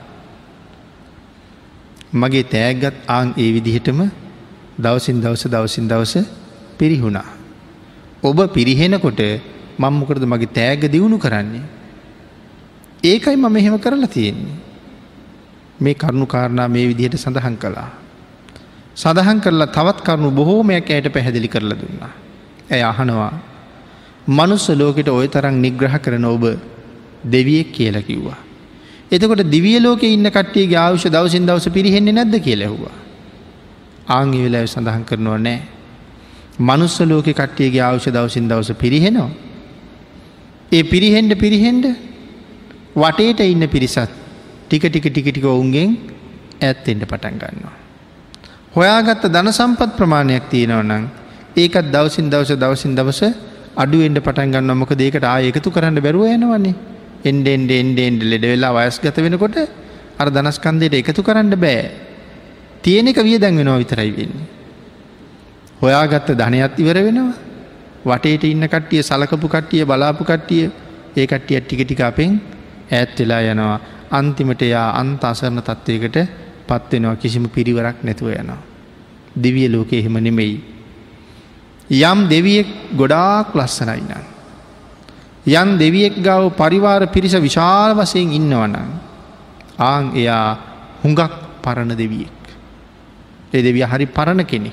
මගේ 2.13 2.43
තෑගත් 2.45 2.95
ආං 3.09 3.35
ඒ 3.37 3.53
විදිහටම 3.53 4.01
දවසින් 4.79 5.21
දවස 5.21 5.45
දවසින් 5.47 5.89
දවස 5.89 6.15
පිරිහුණා. 6.79 7.27
ඔබ 8.23 8.39
පිරිහෙනකොට 8.55 9.21
මංමකරද 9.79 10.25
මගේ 10.25 10.47
තෑග 10.49 10.83
දියුණු 10.93 11.19
කරන්නේ. 11.19 11.63
ඒකයි 13.05 13.37
මම 13.37 13.57
එහෙම 13.57 13.79
කරලා 13.79 14.09
තියෙන්නේ. 14.09 14.57
මේ 15.81 15.95
කරුණු 15.95 16.27
කාරණා 16.27 16.69
මේ 16.69 16.89
විදිහට 16.89 17.19
සඳහන් 17.19 17.57
කළා. 17.57 17.91
සඳහන් 18.95 19.41
කරලා 19.41 19.69
තවත් 19.69 20.01
කරුණු 20.01 20.31
බොහෝමයක් 20.31 20.91
ඇයට 20.91 21.13
පැහැදිලි 21.13 21.49
කරලා 21.49 21.79
දුන්නා. 21.79 22.13
ඇය 22.71 22.83
අහනවා 22.83 23.33
මනුස්ස 24.29 24.69
ලෝකෙට 24.71 25.09
ඔය 25.09 25.29
තරම් 25.29 25.57
නිග්‍රහ 25.61 25.97
කරන 25.99 26.25
ඔබ 26.25 26.45
දෙවියෙක් 27.25 27.73
කියලා 27.73 28.03
කිව්වා. 28.03 28.48
එතකොට 29.11 29.43
දිවිය 29.47 29.79
ලෝක 29.79 30.03
ඉන්න 30.05 30.29
කට්ටියගේ 30.29 30.77
ආවුෂ 30.77 31.07
දවසින් 31.07 31.47
දවස 31.47 31.69
පිරිහෙන්නේ 31.69 32.13
නැද්ද 32.13 32.37
කියලෙහුවා. 32.39 32.95
ආංගි 34.09 34.39
වෙලා 34.45 34.67
සඳහන් 34.67 35.05
කරනවා 35.05 35.39
නෑ. 35.39 35.59
මනුස්ස 36.61 36.99
ලෝක 37.03 37.29
කට්ටියගේ 37.33 37.81
ආවුෂ 37.81 38.09
දවසින් 38.09 38.49
දවස 38.49 38.71
පිරිහෙනවා. 38.75 39.31
ඒ 40.73 40.83
පිරිහෙන්ඩ 40.85 41.33
පිරිහෙන්ඩ 41.35 41.87
වටේට 42.95 43.41
ඉන්න 43.43 43.65
පිරිසත් 43.67 44.13
ටික 44.67 44.85
ටික 44.85 45.07
ටික 45.07 45.29
ටික 45.29 45.47
ඔවුන්ගෙන් 45.47 45.97
ඇත්තෙන්ට 46.61 47.05
පටන් 47.05 47.37
ගන්නවා. 47.39 47.77
හොයාගත්ත 48.75 49.25
ධන 49.27 49.49
සම්පත් 49.51 49.91
ප්‍රමාණයක් 49.97 50.51
තියෙනව 50.51 50.83
නම් 50.83 51.05
ඒකත් 51.57 51.89
දවසින් 51.89 52.29
දවස 52.29 52.53
දවසින් 52.57 52.93
දවස 52.95 53.21
අඩුවෙන්ට 53.75 54.21
පටන් 54.21 54.53
ගන්න 54.53 54.77
මොක 54.77 54.93
දේකට 54.95 55.25
ආය 55.25 55.49
එකතු 55.49 55.71
කරන්න 55.71 55.99
බැරුව 55.99 56.29
යනවන්නේ 56.29 56.98
එන්ඩෙන්ඩ 57.25 57.71
එන්ඩෙන්ඩ 57.73 58.23
ලෙඩ 58.23 58.45
වෙලා 58.45 58.73
වයස් 58.75 59.01
ගත 59.01 59.17
වෙනකොට 59.19 59.57
අර 60.19 60.29
දනස්කන්දයට 60.31 60.95
එකතු 60.95 61.23
කරන්න 61.23 61.55
බෑ 61.57 61.91
තියෙන 62.83 63.09
එක 63.09 63.21
විය 63.23 63.39
දැන් 63.39 63.57
වෙනවා 63.57 63.79
විතරයි 63.79 64.13
වෙන්නේ. 64.13 64.47
හොයාගත්ත 65.81 66.31
ධනයත් 66.33 66.79
ඉවර 66.79 66.99
වෙනවා 67.03 67.35
වටේට 68.07 68.45
ඉන්න 68.45 68.65
කට්ටිය 68.65 69.03
සලකපු 69.03 69.49
කට්ටිය 69.49 69.85
බලාපු 69.85 70.25
කට්ටිය 70.25 70.71
ඒ 71.17 71.27
කට්ටිය 71.27 71.61
ටික 71.61 71.83
ටික 71.85 72.01
අපෙන් 72.03 72.41
ඈත් 72.91 73.19
වෙලා 73.19 73.43
යනවා 73.45 73.81
අන්තිමට 74.11 74.63
යා 74.65 74.89
අන්ත 74.95 75.25
අසරණ 75.25 75.61
තත්ත්වයකට 75.61 76.19
පත්වෙනවා 76.69 77.17
කිසිම 77.17 77.49
පිරිවරක් 77.49 78.03
නැතුව 78.03 78.33
යනවා. 78.33 78.63
දිවිය 79.35 79.69
ලෝක 79.69 79.93
එහෙම 79.93 80.17
නෙමෙයි. 80.19 80.57
යම් 81.91 82.19
දෙවියෙක් 82.29 82.69
ගොඩාක් 82.97 83.55
ලස්සනයි 83.55 84.03
නම්. 84.03 84.25
යන් 85.49 85.79
දෙවියෙක් 85.79 86.21
ගව 86.21 86.53
පරිවාර 86.53 87.03
පිරිස 87.07 87.35
විශාල 87.37 87.95
වසයෙන් 87.95 88.33
ඉන්නවනම්. 88.33 88.91
ආං 89.81 90.05
එයා 90.15 90.59
හුඟක් 91.03 91.33
පරණ 91.63 91.95
දෙවියෙක්. 91.95 92.39
ඒ 93.55 93.63
දෙවිය 93.63 93.85
හරි 93.85 94.07
පරණ 94.09 94.45
කෙනෙ. 94.45 94.71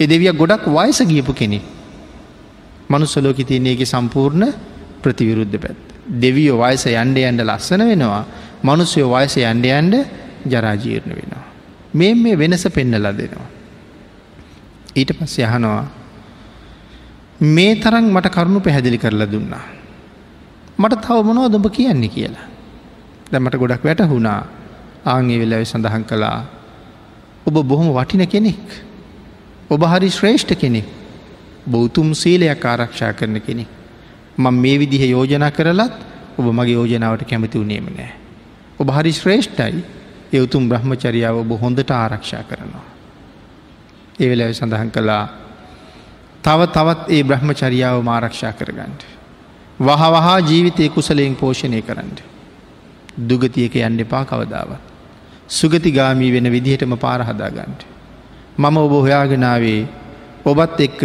එ 0.00 0.06
දෙවිය 0.06 0.32
ගොඩක් 0.32 0.66
වයස 0.68 1.00
ගියපු 1.02 1.32
කෙනෙ. 1.32 1.60
මනුස්සලෝකි 2.88 3.44
තියන්නේගේ 3.44 3.86
සම්පූර්ණ 3.86 4.44
ප්‍රතිවිරුද්ධ 5.02 5.58
පැත්. 5.58 5.78
දෙවියෝ 6.22 6.58
වයස 6.58 6.86
යන්ඩ 6.86 7.18
යන්ඩ 7.18 7.42
ලස්සන 7.42 7.82
වෙනවා 7.84 8.24
මනුස්සයෝ 8.62 9.08
වයස 9.12 9.36
යන්ඩ 9.38 9.64
යන්ඩ 9.66 9.94
ජරාජීර්ණ 10.46 11.12
වෙනවා. 11.12 11.44
මේ 11.94 12.14
මේ 12.14 12.38
වෙනස 12.38 12.64
පෙන්නලා 12.68 13.12
දෙනවා. 13.12 13.48
ඊට 14.96 15.10
පස්ස 15.18 15.38
යහනවා 15.38 15.84
මේ 17.40 17.74
තරන් 17.76 18.06
මට 18.12 18.30
කරුණු 18.30 18.60
පැහැදිලි 18.60 18.98
කරලා 18.98 19.30
දුන්නා. 19.32 19.77
මට 20.78 21.00
තව 21.02 21.24
මොනෝ 21.24 21.48
දොඹ 21.52 21.66
කියන්නේ 21.70 22.08
කියලා. 22.08 22.46
දැමට 23.32 23.56
ගොඩක් 23.56 23.84
වැටහුණා 23.84 24.40
ආංගේ 25.04 25.38
වෙලාව 25.40 25.64
සඳහන් 25.64 26.04
කළා 26.04 26.38
ඔබ 27.46 27.56
බොහොම 27.68 27.88
වටින 27.94 28.26
කෙනෙක්. 28.28 28.66
ඔබ 29.70 29.82
හරි 29.84 30.10
ශ්‍රේෂ්ඨ 30.10 30.54
කෙනෙක් 30.54 30.86
බෞතුම් 31.70 32.14
සීලයක් 32.14 32.64
ආරක්ෂා 32.64 33.12
කරන 33.12 33.40
කෙනෙක්. 33.40 33.68
මං 34.38 34.54
මේ 34.54 34.78
විදිහ 34.78 35.10
යෝජනා 35.10 35.50
කරලත් 35.50 35.96
ඔබ 36.38 36.46
මගේ 36.52 36.74
යෝජනාවට 36.74 37.26
කැමති 37.26 37.58
වනේම 37.58 37.90
නෑ. 37.96 38.12
ඔබ 38.78 38.88
හරි 38.90 39.12
ශ්‍රේෂ්ඨයි 39.12 39.84
එවතුම් 40.32 40.68
බ්‍රහ්මචරියාව 40.68 41.42
ඔබ 41.42 41.60
හොඳට 41.60 41.90
ආරක්ෂා 41.90 42.42
කරනවා. 42.42 42.86
ඒවෙලැව 44.20 44.54
සඳහන් 44.54 44.90
කළා 44.90 45.24
තව 46.42 46.60
තවත් 46.74 47.00
ඒ 47.10 47.22
බ්‍රහ්මචරියාව 47.24 48.02
මාරක්ෂා 48.02 48.52
කරගන්නට. 48.52 49.17
වහ 49.80 50.02
වහා 50.12 50.38
ජීවිතය 50.40 50.88
කුසලයෙන් 50.88 51.36
පෝෂණය 51.36 51.82
කරන්න. 51.82 52.10
දුගතියක 53.20 53.74
යන්න 53.78 54.00
එපා 54.00 54.24
කවදාව. 54.24 54.70
සුගතිගාමී 55.50 56.32
වෙන 56.32 56.50
විදිහටම 56.50 56.94
පාරහදාගන්නට. 56.96 57.82
මම 58.58 58.76
ඔබ 58.78 58.92
හොයාගෙනාවේ 58.96 59.82
ඔබත් 60.44 60.80
එක්ක 60.80 61.02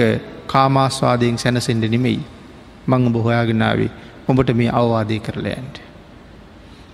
කාමාස්වාදයෙන් 0.48 1.38
සැනසෙන්ඩ 1.38 1.86
නෙමෙයි 1.88 2.22
මං 2.88 3.08
ඔබ 3.10 3.18
හොයාගෙනාවේ 3.26 3.92
ඔබට 4.28 4.50
මේ 4.54 4.72
අවවාදය 4.72 5.20
කරලයන්ට. 5.20 5.76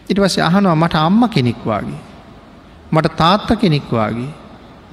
ඉට 0.09 0.19
පස්සේ 0.19 0.43
අහනවා 0.43 0.75
මට 0.75 0.95
අම්ම 0.97 1.21
කෙනෙක්වාගේ. 1.29 1.99
මට 2.91 3.15
තාත්ත 3.15 3.49
කෙනෙක්වාගේ 3.55 4.29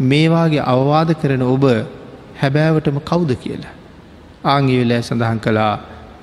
මේවාගේ 0.01 0.62
අවවාද 0.66 1.11
කරන 1.14 1.42
ඔබ 1.44 1.64
හැබෑවටම 2.40 2.99
කවුද 3.01 3.31
කියලා. 3.37 3.75
ආංගේ 4.44 4.81
වෙලෑ 4.81 5.03
සඳහන් 5.03 5.40
කළා 5.40 5.75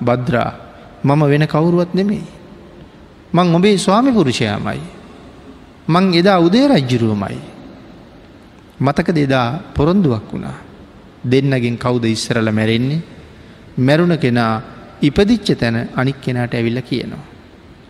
බද්‍රා 0.04 0.50
මම 1.04 1.22
වෙන 1.22 1.46
කවුරුවත් 1.46 1.94
නෙමෙයි. 1.94 2.24
මං 3.32 3.54
ඔබේ 3.54 3.76
ස්වාමි 3.76 4.12
පුරුෂයමයි. 4.12 4.80
මං 5.88 6.04
එදා 6.14 6.38
උදේ 6.40 6.68
රජ්ජුරුවමයි. 6.68 7.38
මතක 8.80 9.08
දෙදා 9.10 9.48
පොරොන්දුවක් 9.74 10.32
වුණා. 10.32 10.58
දෙන්නගෙන් 11.22 11.76
කවුද 11.76 12.04
ඉස්සරල 12.06 12.48
මැරෙන්නේ 12.50 13.02
මැරුණ 13.78 14.18
කෙනා 14.18 14.62
ඉපදිච්ච 15.02 15.58
තැන 15.58 15.88
අනික් 15.96 16.20
කෙනාට 16.20 16.54
ඇවිල්ල 16.54 16.80
කියනවා. 16.80 17.24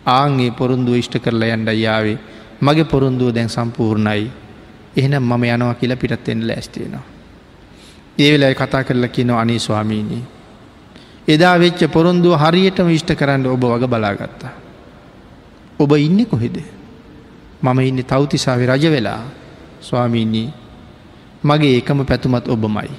ආංගේ 0.07 0.51
පොරුන්දුව 0.51 0.95
ඉෂ්ට 0.95 1.19
කරලා 1.19 1.53
යන්ඩ 1.55 1.69
යාවේ 1.75 2.17
මගේ 2.61 2.83
පොරුන්දුව 2.85 3.33
දැන් 3.33 3.49
සම්පූර්ණයි 3.49 4.31
එහෙනම් 4.97 5.23
මම 5.23 5.43
යනවා 5.45 5.73
කියලා 5.73 5.97
පිටත්තෙන්ට 5.97 6.43
ලෑස්තියෙනවා. 6.43 7.03
ඒ 8.17 8.31
වෙලයි 8.33 8.55
කතා 8.55 8.83
කරලා 8.83 9.09
කියන 9.09 9.31
අනී 9.31 9.59
ස්වාමීණී. 9.59 10.23
එදා 11.27 11.57
වෙච්ච 11.57 11.81
පොරොන්දුව 11.87 12.37
හරියටම 12.37 12.87
විෂ්ට 12.87 13.11
කරන්න 13.13 13.45
ඔබ 13.47 13.63
වග 13.63 13.83
බලාගත්තා. 13.85 14.53
ඔබ 15.79 15.91
ඉන්න 15.97 16.25
කොහෙද. 16.25 16.57
මම 17.61 17.79
ඉන්න 17.81 18.03
තවතිසාාව 18.03 18.61
රජ 18.67 18.85
වෙලා 18.89 19.21
ස්වාමීණී 19.81 20.53
මගේ 21.43 21.73
ඒකම 21.75 21.99
පැතුමත් 22.03 22.47
ඔබමයි. 22.47 22.89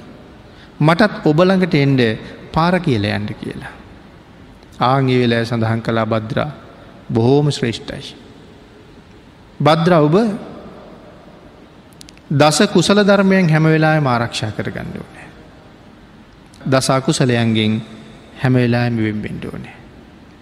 මටත් 0.78 1.22
ඔබළඟට 1.24 1.74
එන්ඩ 1.76 2.00
පාර 2.52 2.80
කියල 2.80 3.04
යන්ඩ 3.06 3.30
කියලා. 3.32 3.74
ආංගේ 4.80 5.18
වෙලෑ 5.18 5.44
සඳහන් 5.44 5.82
කලා 5.82 6.06
බද්‍රා 6.06 6.50
බොහෝම 7.08 7.50
ශ්‍රේෂ්ඨයි. 7.50 8.14
බද්‍ර 9.60 9.92
ඔබ 9.98 10.16
දස 12.30 12.58
කුසල 12.68 12.98
ධර්මයෙන් 13.00 13.48
හැම 13.48 13.64
වෙලා 13.64 13.96
ආරක්ෂා 13.96 14.50
කරගන්න 14.50 14.90
ඕනෑ. 14.94 15.28
දසාකුසලයන්ගෙන් 16.66 17.95
හැම 18.36 18.54
වෙලා 18.54 18.90
වෙම්බෙන්ඩ 18.90 19.44
ඕනෑ. 19.44 19.76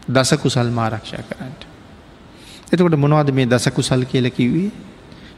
දස 0.09 0.31
කුසල් 0.37 0.71
මාරක්ෂා 0.71 1.23
කරන්නට. 1.23 1.63
එතකොට 2.73 2.97
මොනවද 2.97 3.31
මේ 3.31 3.47
දසකුසල් 3.47 4.05
කියල 4.05 4.31
කිව්වේ 4.31 4.71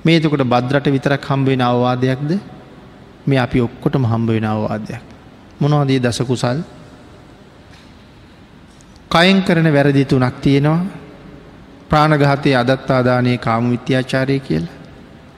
මේ 0.05 0.17
එතකොට 0.17 0.45
බද්‍රට 0.45 0.87
විතරක් 0.87 1.25
හම්බෙන 1.25 1.61
අවවාදයක්ද 1.63 2.31
මේ 3.27 3.39
අපි 3.39 3.61
ඔක්කොටම 3.61 4.05
හම්බවෙන 4.05 4.45
අවවාදයක්. 4.45 5.03
මොනවදී 5.61 6.01
දසකුසල් 6.01 6.59
කයෙන් 9.11 9.43
කරන 9.43 9.69
වැරදි 9.69 10.05
තුනක් 10.05 10.41
තියෙනවා 10.41 10.87
ප්‍රාණගහතය 11.89 12.51
අදත්තාදානය 12.55 13.39
කාම 13.39 13.71
විත්‍යාචාරය 13.71 14.41
කියලා 14.41 14.75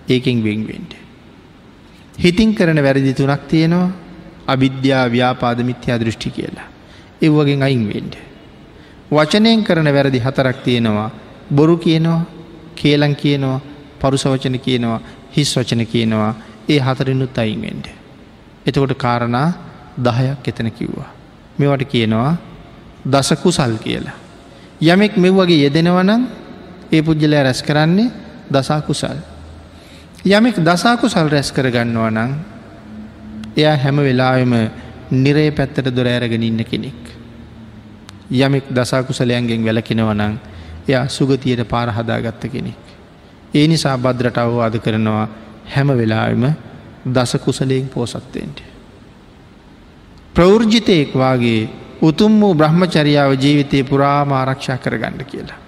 ඒකෙන් 0.09 0.39
වෙන්වෙන්ට. 0.39 0.93
හිතින් 2.15 2.55
කරන 2.55 2.79
වැරදි 2.79 3.13
තුනක් 3.15 3.43
තියෙනවා 3.47 3.93
අවිද්‍යා 4.47 5.05
ව්‍යාපාද 5.09 5.59
මිත්‍යා 5.63 5.99
දෘෂ්ටි 5.99 6.31
කියලා. 6.31 6.78
එව්වගෙන් 7.23 7.63
අයින් 7.63 7.85
වෙන්ඩ. 7.89 8.15
වචනයෙන් 9.11 9.65
කරන 9.65 9.89
වැරදි 9.89 10.19
හතරක් 10.19 10.57
තියෙනවා 10.59 11.11
බොරු 11.51 11.77
කියනවා 11.77 12.27
කේලං 12.75 13.17
කියනවා 13.17 13.61
පරුසවචන 14.01 14.59
කියනවා 14.59 15.01
හිස් 15.33 15.57
වචන 15.57 15.87
කියනවා 15.87 16.35
ඒ 16.69 16.79
හතරිනුත් 16.79 17.39
අයින්ෙන්ට. 17.39 17.87
එතකොට 18.67 18.95
කාරණා 18.95 19.49
දහයක් 19.99 20.49
එතන 20.49 20.71
කිව්වා. 20.71 21.11
මෙවට 21.59 21.85
කියනවා 21.85 22.37
දසකුසල් 23.05 23.75
කියලා. 23.79 24.17
යමෙක් 24.81 25.17
මෙව්වගේ 25.17 25.63
යෙදෙනවනම් 25.65 26.23
ඒ 26.93 27.03
පුද්ගලයා 27.03 27.43
රැස් 27.43 27.63
කරන්නේ 27.63 28.11
දසාකුසල්. 28.51 29.19
යමෙක් 30.27 30.57
දසාකුසල් 30.59 31.29
රැස් 31.29 31.53
කරගන්නවා 31.53 32.11
නං 32.11 32.33
එයා 33.57 33.77
හැම 33.77 33.97
වෙලාවෙම 33.99 34.55
නිරේ 35.13 35.51
පැත්තට 35.51 35.91
දොර 35.91 36.07
ඇරගෙන 36.07 36.43
ඉන්න 36.43 36.65
කෙනෙක්. 36.65 37.08
යමෙක් 38.31 38.65
දසාකුසලයන්ගෙන් 38.71 39.65
වැලකෙනවනං 39.65 40.39
එයා 40.89 41.09
සුගතියට 41.09 41.65
පාරහදාගත්ත 41.65 42.43
කෙනෙක්. 42.45 42.77
ඒ 43.55 43.67
නිසා 43.67 43.99
බද්‍රට 43.99 44.39
අවවාද 44.39 44.79
කරනවා 44.79 45.29
හැම 45.67 45.89
වෙලාවෙම 45.91 46.45
දස 47.07 47.37
කුසලයෙන් 47.37 47.89
පෝසත්තයෙන්ට. 47.89 48.63
ප්‍රවෘර්ජිතයෙක් 50.35 51.15
වගේ 51.15 51.69
උතුම් 52.03 52.41
වූ 52.41 52.55
බ්‍රහ්මචරියාව 52.55 53.33
ජීවිතය 53.35 53.85
පුරාම 53.85 54.33
ආරක්ෂා 54.33 54.79
කරගන්න 54.79 55.25
කියලා. 55.25 55.59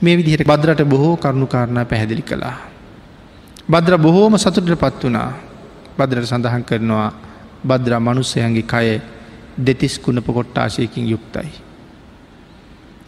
මේ 0.00 0.16
විදිහට 0.16 0.46
බද්‍රට 0.46 0.84
බොහෝ 0.84 1.16
කරුණුකාරණා 1.16 1.84
පැහැදිලි 1.84 2.22
කළා. 2.22 2.56
බද්‍ර 3.68 3.98
බොහෝම 3.98 4.34
සතුටට 4.34 4.74
පත් 4.74 5.04
වනා 5.04 5.32
බද්‍රට 5.98 6.26
සඳහන් 6.26 6.64
කරනවා 6.64 7.12
බද්‍ර 7.64 7.98
මනුස්සයන්ගේ 7.98 8.62
කය 8.64 9.17
දෙතිස් 9.58 9.98
කුණප 9.98 10.26
කොට්ටාශයකින් 10.28 11.08
යුක්තයි. 11.08 11.50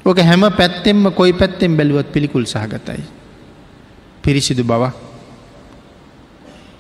ඕක 0.05 0.19
හැම 0.21 0.43
පැත්තෙම 0.53 1.13
කොයි 1.13 1.33
පැත්තෙන් 1.33 1.77
බැලුවත් 1.77 2.13
පිළිකුල් 2.13 2.45
සහගතයි. 2.45 3.03
පිරිසිදු 4.23 4.65
බවක් 4.65 4.95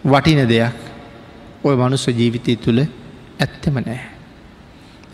වටින 0.05 0.49
දෙයක් 0.49 0.77
ඔය 1.65 1.77
මනුස්ස 1.77 2.07
ජීවිතය 2.11 2.57
තුළ 2.57 2.81
ඇත්තම 3.39 3.75
නෑ. 3.79 4.01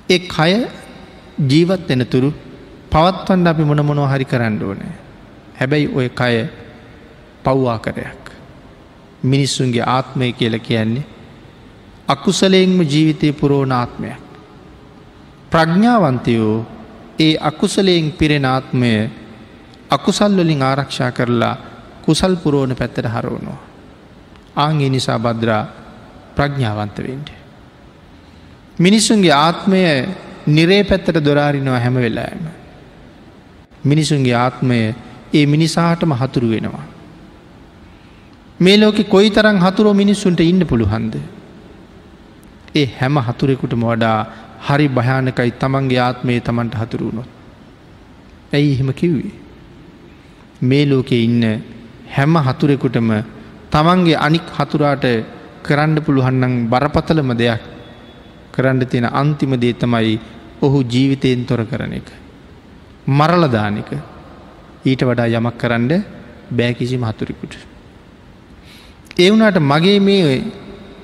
ඒ 0.09 0.19
කය 0.27 0.53
ජීවත් 1.43 1.91
එන 1.91 2.07
තුරු 2.07 2.33
පවත්වන්න 2.91 3.47
අපි 3.47 3.65
මොන 3.65 3.83
මොනෝ 3.85 4.07
හරි 4.07 4.25
කරන්න 4.25 4.63
ඕනෑ. 4.63 4.95
හැබැයි 5.59 5.91
ඔය 5.95 6.09
කය 6.11 6.47
පව්වාකරයක්. 7.45 8.23
මිනිස්සුන්ගේ 9.25 9.85
ආත්මය 9.89 10.33
කියල 10.33 10.59
කියන්නේ 10.61 11.07
අකුසලයෙන්ම 12.09 12.81
ජීවිතය 12.83 13.33
පුරෝණ 13.33 13.73
ආත්මයක්. 13.73 14.26
ප්‍රඥ්ඥාවන්තයෝ 15.51 16.67
ඒ 17.19 17.37
අකුසලයෙන් 17.41 18.13
පිරෙන 18.13 18.45
ආත්මය 18.47 18.93
අකුසල්වලින් 19.91 20.63
ආරක්ෂා 20.63 21.11
කරලා 21.13 21.57
කුසල් 22.03 22.37
පුරෝණ 22.37 22.77
පැත්තට 22.77 23.07
හරවනවා. 23.07 23.59
ආංගේ 24.57 24.91
නිසා 24.91 25.19
බද්‍රා 25.19 25.63
ප්‍රඥාවන්තවෙන්ට. 26.37 27.29
මිනිස්සුන්ගේ 28.79 29.35
ආත්මය 29.37 29.83
නිරේ 30.49 30.83
පැත්තට 30.85 31.25
දොරාරිනවා 31.25 31.81
හැම 31.81 31.95
වෙලාෑම. 31.97 32.45
මිනිසුන්ගේ 33.85 34.35
ආත්මය 34.35 34.79
ඒ 35.35 35.47
මිනිසාටම 35.47 36.13
හතුරු 36.13 36.49
වෙනවා. 36.51 36.85
මේ 38.61 38.77
ලෝකෙ 38.77 39.05
කොයි 39.05 39.31
තරං 39.31 39.59
හතුරෝ 39.59 39.95
මිනිස්සුන්ට 39.95 40.41
ඉන්න 40.43 40.67
පුළුහන්ද. 40.67 41.15
ඒ 42.75 42.87
හැම 43.01 43.19
හතුරෙකුටම 43.19 43.83
වඩා 43.83 44.19
හරි 44.67 44.87
භයානකයි 44.89 45.51
තමන්ගේ 45.55 46.01
ආත්මය 46.01 46.41
තමන්ට 46.41 46.75
හතුරුුණොත්. 46.75 47.29
ඇයි 48.53 48.73
එහෙම 48.73 48.91
කිව්වේ. 48.93 49.33
මේ 50.63 50.85
ලෝකෙ 50.87 51.17
ඉන්න 51.19 51.45
හැම 52.09 52.35
හතුරෙකුටම 52.39 53.11
තමන්ගේ 53.71 54.19
අනික් 54.19 54.47
හතුරාට 54.59 55.07
කරන්න 55.63 55.97
පුළුවන්නම් 56.01 56.55
බරපතලම 56.71 57.31
දෙයක් 57.35 57.63
කරන්න 58.53 58.83
තියෙන 58.87 59.07
අන්තිම 59.13 59.55
දේ 59.57 59.75
තමයි 59.75 60.19
ඔහු 60.61 60.79
ජීවිතයෙන් 60.85 61.47
තොර 61.47 61.63
කරන 61.65 61.93
එක. 61.93 62.09
මරලදානක 63.09 63.91
ඊට 64.85 65.03
වඩා 65.03 65.29
යමක් 65.31 65.57
කරන්න 65.59 65.91
බෑකිසි 66.51 66.97
මහතුරිකුට. 66.97 67.55
ඒ 69.17 69.31
වුණට 69.31 69.59
මගේ 69.63 69.99
මේ 70.01 70.43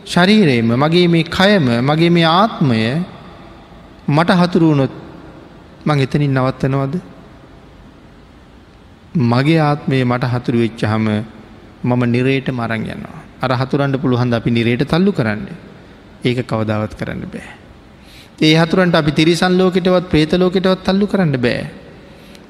ශරීරයම 0.07 0.69
මගේ 0.75 1.09
මේ 1.09 1.25
කයම 1.31 1.67
මගේ 1.83 2.11
මේ 2.11 2.29
ආත්මය 2.33 2.81
මට 4.13 4.39
හතුරුවනොත් 4.41 4.95
මං 5.85 5.99
එතනින් 5.99 6.35
නවත්තනවද 6.35 6.95
මගේ 9.25 9.61
ආත්මය 9.61 10.05
මට 10.05 10.25
හතුරු 10.27 10.59
වෙච්චහම 10.59 11.07
මම 11.85 12.03
නිරේට 12.07 12.49
මරං 12.51 12.85
යනවා 12.87 13.23
අර 13.41 13.53
හතුරන්ට 13.53 13.97
පුළුවන්ද 13.97 14.35
අපි 14.35 14.51
නිරේට 14.51 14.85
තල්ලු 14.87 15.13
කරන්න 15.13 15.43
ඒක 16.23 16.39
කවදාවත් 16.45 16.93
කරන්න 16.95 17.25
බෑ. 17.27 17.49
ඒ 18.41 18.55
හතුරන්ට 18.57 18.95
අපි 18.95 19.13
තිරිසන් 19.13 19.55
ලෝකෙටවත් 19.55 20.07
ප්‍රේතලෝකෙටවත් 20.09 20.85
තල්ලු 20.85 21.07
කරන්න 21.07 21.37
බෑ. 21.39 21.63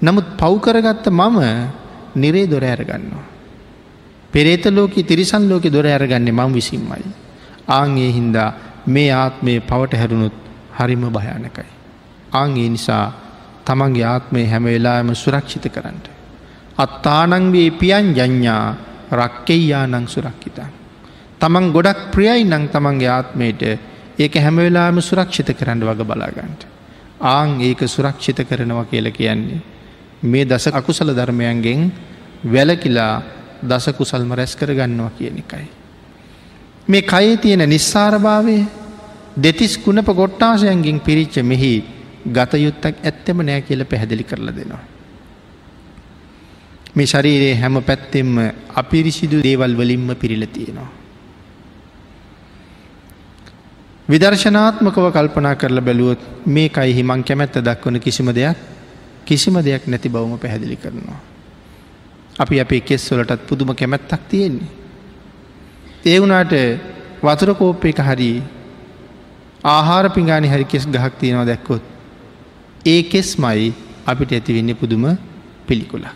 නමුත් 0.01 0.27
පව්කරගත්ත 0.37 1.07
මම 1.11 1.39
නිරේ 2.15 2.47
දොර 2.47 2.65
ඇරගන්නවා. 2.65 3.25
පෙරේත 4.31 4.65
ලෝක 4.69 4.95
තිරිසන් 5.03 5.49
ලෝක 5.49 5.65
දොර 5.67 5.87
ඇරගන්නේ 5.87 6.33
මං 6.33 6.53
විසින්මයි. 6.53 7.05
ආංගේ 7.71 8.11
හින්දා 8.11 8.51
මේ 8.87 9.11
ආත්මය 9.15 9.61
පවට 9.61 9.95
හැරුණුත් 9.95 10.42
හරිම 10.73 11.05
භයානකයි. 11.09 11.71
ආංගේ 12.33 12.69
නිසා 12.69 13.13
තමන්ගේ 13.65 14.07
ආත්මය 14.07 14.47
හැම 14.47 14.65
වෙලාම 14.65 15.15
සුරක්ෂිත 15.15 15.67
කරන්නට. 15.69 16.07
අත්තානංගේ 16.77 17.71
පියන් 17.73 18.15
ජඥා 18.15 18.77
රක්කෙයියා 19.13 19.87
නං 19.89 20.07
සුරක්කිතා. 20.07 20.69
තමන් 21.41 21.73
ගොඩක් 21.73 22.11
ප්‍රියයි 22.11 22.45
නං 22.45 22.69
තමන්ගේ 22.69 23.11
ආත්මයට 23.11 23.63
ඒක 24.19 24.35
හැම 24.37 24.57
වෙලාම 24.59 25.01
සුරක්ෂිත 25.01 25.53
කරන්න 25.53 25.81
වග 25.83 26.01
බලාගන්ට. 26.03 26.63
ආං 27.21 27.61
ඒක 27.61 27.87
සුරක්ෂිත 27.87 28.43
කරනවා 28.43 28.85
කියල 28.85 29.11
කියන්නේ. 29.11 29.61
මේ 30.23 30.45
දස 30.45 30.67
අකුසල 30.71 31.11
ධර්මයන්ගෙන් 31.11 31.93
වැලකිලා 32.45 33.23
දස 33.63 33.87
කුසල්ම 33.93 34.33
රැස් 34.33 34.57
කරගන්නවා 34.57 35.11
කියන 35.11 35.39
එකයි. 35.39 35.67
මේ 36.89 37.03
කයේ 37.03 37.37
තියෙන 37.37 37.69
නිස්සාරභාවය 37.69 38.82
දෙතිස් 39.37 39.79
කුණප 39.79 40.07
ගොට්ටාසයන්ගින් 40.07 41.01
පිරිච්ච 41.01 41.43
මෙහි 41.43 41.85
ගතයුත්තක් 42.29 42.97
ඇත්තම 43.03 43.41
නෑ 43.41 43.63
කියල 43.63 43.85
පැහැදිලි 43.85 44.25
කරලා 44.25 44.53
දෙනවා. 44.53 44.83
මේ 46.95 47.07
ශරීරයේ 47.07 47.55
හැම 47.57 47.83
පැත්තෙම 47.83 48.37
අපිරිසිදු 48.75 49.43
දේවල් 49.43 49.75
වලින්ම 49.75 50.15
පිරිල 50.17 50.47
තියෙනවා. 50.47 50.91
විදර්ශනාත්මකව 54.09 55.07
කල්පනා 55.11 55.55
කරලා 55.55 55.81
බැලුවොත් 55.81 56.21
මේ 56.47 56.69
කයිහි 56.69 57.03
මං 57.03 57.25
කැමැත්ත 57.25 57.57
දක්වන 57.59 58.01
කිසිම 58.01 58.29
දෙයක් 58.31 58.57
කිසිම 59.25 59.57
දෙයක් 59.59 59.87
නැති 59.87 60.09
බවම 60.09 60.39
පැහැදිලි 60.39 60.77
කරනවා. 60.77 61.21
අපි 62.39 62.61
අපේ 62.61 62.81
කෙස් 62.81 63.11
වලටත් 63.11 63.47
පුදුම 63.47 63.75
කැමැත්තක් 63.75 64.29
තියෙන්නේ. 64.29 64.71
ඒ 66.05 66.21
වුණට 66.21 66.53
වතුර 67.23 67.55
කෝප්ප 67.55 67.85
එක 67.85 68.01
හරි 68.01 68.43
ආහාර 69.65 70.09
පිඟානි 70.09 70.49
හරි 70.49 70.65
කෙස් 70.65 70.87
ගහක් 70.87 71.13
තියෙනවා 71.19 71.47
දැක්කොත් 71.47 71.83
ඒ 72.87 73.03
කෙස් 73.03 73.39
මයි 73.39 73.73
අපිට 74.07 74.33
ඇතිවෙන්න 74.33 74.75
පුදුම 74.75 75.05
පිළිකුලක්. 75.67 76.07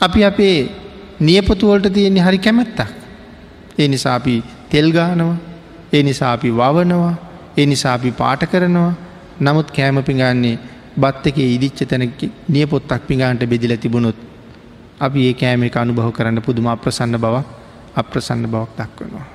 අපි 0.00 0.24
අපේ 0.24 0.56
නියපොතුවලට 1.20 1.92
තියෙන්නේ 1.92 2.22
හරි 2.22 2.38
කැමැත්තක්. 2.38 2.90
ඒ 3.78 3.88
නිසා 3.88 4.14
අපි 4.14 4.42
තෙල්ගානවා 4.70 5.36
ඒ 5.92 6.02
නිසා 6.02 6.32
අපි 6.32 6.50
වවනවා 6.50 7.14
ඒ 7.56 7.66
නිසා 7.66 7.94
අපි 7.94 8.10
පාට 8.12 8.42
කරනවා 8.44 8.92
නමුත් 9.40 9.68
කෑම 9.70 10.02
පිඟන්නේ 10.02 10.58
බත් 10.96 11.26
එක 11.26 11.38
ඉදිච්ච 11.38 11.80
තැන 11.84 12.12
නියපොත්තක් 12.48 13.06
පිඟාන්ට 13.08 13.44
බෙදිල 13.44 13.76
තිබුණොත් 13.76 14.18
අපි 15.00 15.28
ඒ 15.28 15.34
කෑම 15.34 15.62
එක 15.62 15.76
අනුභව 15.76 16.10
කරන්න 16.12 16.42
පුදුම 16.42 16.66
අප්‍රසන්න 16.66 17.16
බවක් 17.16 17.46
අප්‍රසන්න 17.96 18.46
බවක් 18.46 18.70
දක්වනවා. 18.78 19.33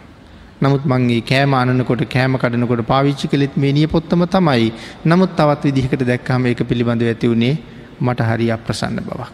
නමුත් 0.62 0.84
මංගේ 0.86 1.22
කෑම 1.24 1.54
අනකොට 1.54 2.02
කෑම 2.06 2.34
කඩනකොට 2.36 2.82
පාවිච්චි 2.86 3.28
කළෙත් 3.28 3.56
මේ 3.56 3.74
නිය 3.74 3.88
පොත්තම 3.88 4.24
තමයි 4.28 4.72
නමුත් 5.06 5.32
තවත් 5.36 5.64
විදිහකට 5.66 6.04
දැක්කම 6.04 6.46
එක 6.46 6.64
පිළිබඳව 6.64 7.08
ඇති 7.08 7.28
වුණේ 7.28 7.56
මට 8.02 8.20
හරි 8.22 8.52
අප්‍රසන්න 8.52 9.00
බවක්. 9.00 9.32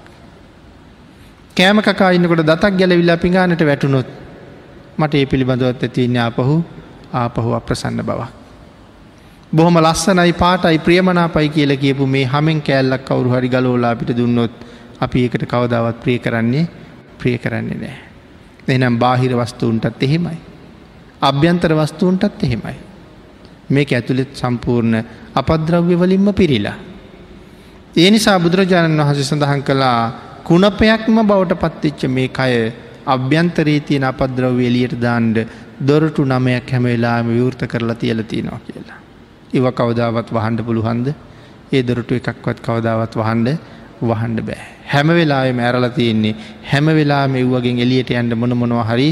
කෑම 1.57 1.81
කකා 1.81 2.11
ඉන්නකොට 2.11 2.43
දතක් 2.43 2.73
ගැලවිල්ලා 2.77 3.17
පිඟානට 3.17 3.61
වැටුණොත් 3.61 4.09
මට 4.97 5.13
ඒ 5.15 5.25
පිළිබඳවත් 5.25 5.83
ඇතිවන්න 5.83 6.17
ආපහු 6.19 6.55
ආපහු 7.13 7.53
අප්‍රසන්න 7.53 8.01
බවක්. 8.01 8.31
බොහොම 9.53 9.77
ලස්සනයි 9.79 10.33
පාටයි 10.35 10.79
ප්‍රියමනාපයි 10.79 11.49
කියල 11.49 11.77
කියපු 11.77 12.07
මේ 12.07 12.25
හමෙන් 12.25 12.61
කෑල්ලක් 12.61 13.05
කවරු 13.05 13.29
හරි 13.29 13.49
ගලෝලා 13.49 13.91
අපිට 13.91 14.17
දුන්නොත් 14.17 14.53
අපි 14.99 15.23
ඒකට 15.23 15.45
කවදාවත් 15.45 16.01
ප්‍රිය 16.03 16.19
කරන්නේ 16.19 16.65
ප්‍රිය 17.19 17.37
කරන්නේ 17.37 17.77
නෑ. 17.77 17.97
එනම් 18.69 18.99
බාහිර 18.99 19.33
වස්තුූන්ටත් 19.35 20.03
එහෙමයි. 20.03 20.37
අභ්‍යන්තර 21.21 21.73
වස්තුූන්ටත් 21.73 22.43
එහෙමයි. 22.43 22.75
මේක 23.69 23.91
ඇතුළෙත් 23.91 24.35
සම්පූර්ණ 24.35 24.95
අපද්‍රව්‍ය 25.35 25.95
වලින්ම 25.95 26.33
පිරිලා. 26.33 26.75
ඒ 27.95 28.11
නිසා 28.11 28.39
බුදුරජාණන් 28.39 28.99
වහස 28.99 29.29
සඳහන් 29.29 29.63
කළා 29.63 29.99
කුණපයක්ම 30.43 31.17
බවට 31.21 31.55
පත්තිච්ච 31.55 32.01
මේ 32.07 32.27
කය 32.29 32.73
අභ්‍යන්තරේ 33.05 33.79
තියෙන 33.79 34.03
අපද්‍රව්‍ය 34.03 34.67
එලියට 34.67 34.95
දාන්ඩ 35.01 35.37
දොරටු 35.81 36.25
නමයක් 36.25 36.71
හැමවෙලාම 36.71 37.27
විවෘත 37.27 37.67
කරලා 37.67 37.95
තියලතිනවා 37.95 38.59
කියලා. 38.59 38.99
ඉව 39.53 39.65
කවදාවත් 39.71 40.29
වහන්ඩ 40.33 40.65
පුළුහන්ද 40.65 41.07
ඒ 41.71 41.83
දොරටු 41.83 42.15
එකක්වත් 42.15 42.59
කවදාවත් 42.59 43.15
වහන්ඩ 43.15 43.49
වහන්ඩ 44.01 44.39
බෑ. 44.41 44.63
හැම 44.85 45.07
වෙලාය 45.09 45.53
මෑරල 45.53 45.89
තියෙන්නේ 45.89 46.35
හැම 46.71 46.85
වෙලා 46.85 47.27
මෙව්වගෙන් 47.27 47.79
එලියට 47.79 48.11
ඇන්ඩ 48.11 48.33
මොන 48.35 48.57
මොනවා 48.57 48.83
හරි 48.83 49.09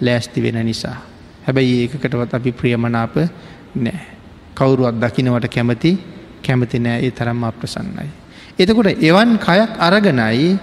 ලෑස්ති 0.00 0.42
වෙන 0.42 0.64
නිසා. 0.64 1.09
හැබැයි 1.50 1.76
ඒකකටවත් 1.82 2.34
අපි 2.34 2.52
ප්‍රියමනාප 2.52 3.14
නෑ. 3.76 4.00
කවුරුවත් 4.54 4.96
දකිනවට 4.96 5.46
කැමති 5.48 5.92
කැමති 6.42 6.78
නෑ 6.78 7.02
ඒ 7.02 7.10
තරම් 7.12 7.42
අප්‍රසන්නයි. 7.44 8.08
එතකොට 8.58 9.02
එවන් 9.02 9.32
කයක් 9.38 9.70
අරගනයි 9.78 10.58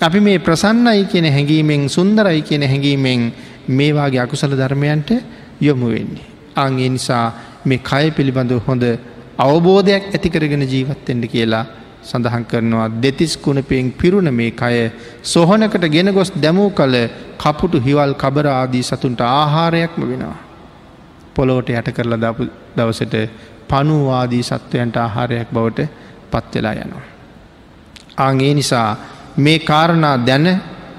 අපි 0.00 0.20
මේ 0.20 0.38
ප්‍රසන්නයි 0.38 1.04
කියන 1.06 1.26
හැඟීමෙන් 1.26 1.88
සුන්දරයි 1.88 2.42
කියන 2.42 2.62
හැඟීමෙන් 2.64 3.32
මේවාගේ 3.70 4.20
අකුසල 4.20 4.52
ධර්මයන්ට 4.52 5.10
යොමු 5.60 5.88
වෙන්නේ. 5.88 6.26
අංගේ 6.56 6.88
නිසා 6.88 7.26
මේ 7.64 7.80
කය 7.80 8.10
පිළිබඳව 8.10 8.62
හොඳ 8.66 8.84
අවබෝධයක් 9.38 10.04
ඇතිකරගෙන 10.08 10.64
ජීවත්තෙන්ට 10.64 11.26
කියලා 11.26 11.64
සඳහන් 12.08 12.44
කරනවා 12.44 12.88
දෙතිස් 12.96 13.36
කුණපයෙන් 13.36 13.92
පිරුණ 13.92 14.30
මේ 14.32 14.50
කය 14.52 14.76
සොහනකට 15.24 15.84
ගෙන 15.88 16.10
ගොස් 16.10 16.30
දැමූ 16.36 16.70
කළ 16.72 16.96
කපුටු 17.38 17.78
හිවල් 17.80 18.14
කබර 18.14 18.46
ආදී 18.50 18.82
සතුන්ට 18.84 19.20
ආහාරයක්ම 19.22 20.02
වෙනවා. 20.02 20.36
පොලෝට 21.34 21.68
යට 21.70 21.88
කරලා 21.90 22.20
දපු 22.24 22.42
දවසට 22.76 23.14
පනුවාදී 23.68 24.42
සත්වයන්ට 24.42 24.96
ආහාරයක් 24.96 25.48
බවට 25.50 25.88
පත්වෙලා 26.32 26.74
යනවා. 26.76 27.06
ආගේ 28.18 28.52
නිසා 28.54 28.90
මේ 29.38 29.58
කාරණා 29.60 30.16
දැන 30.20 30.46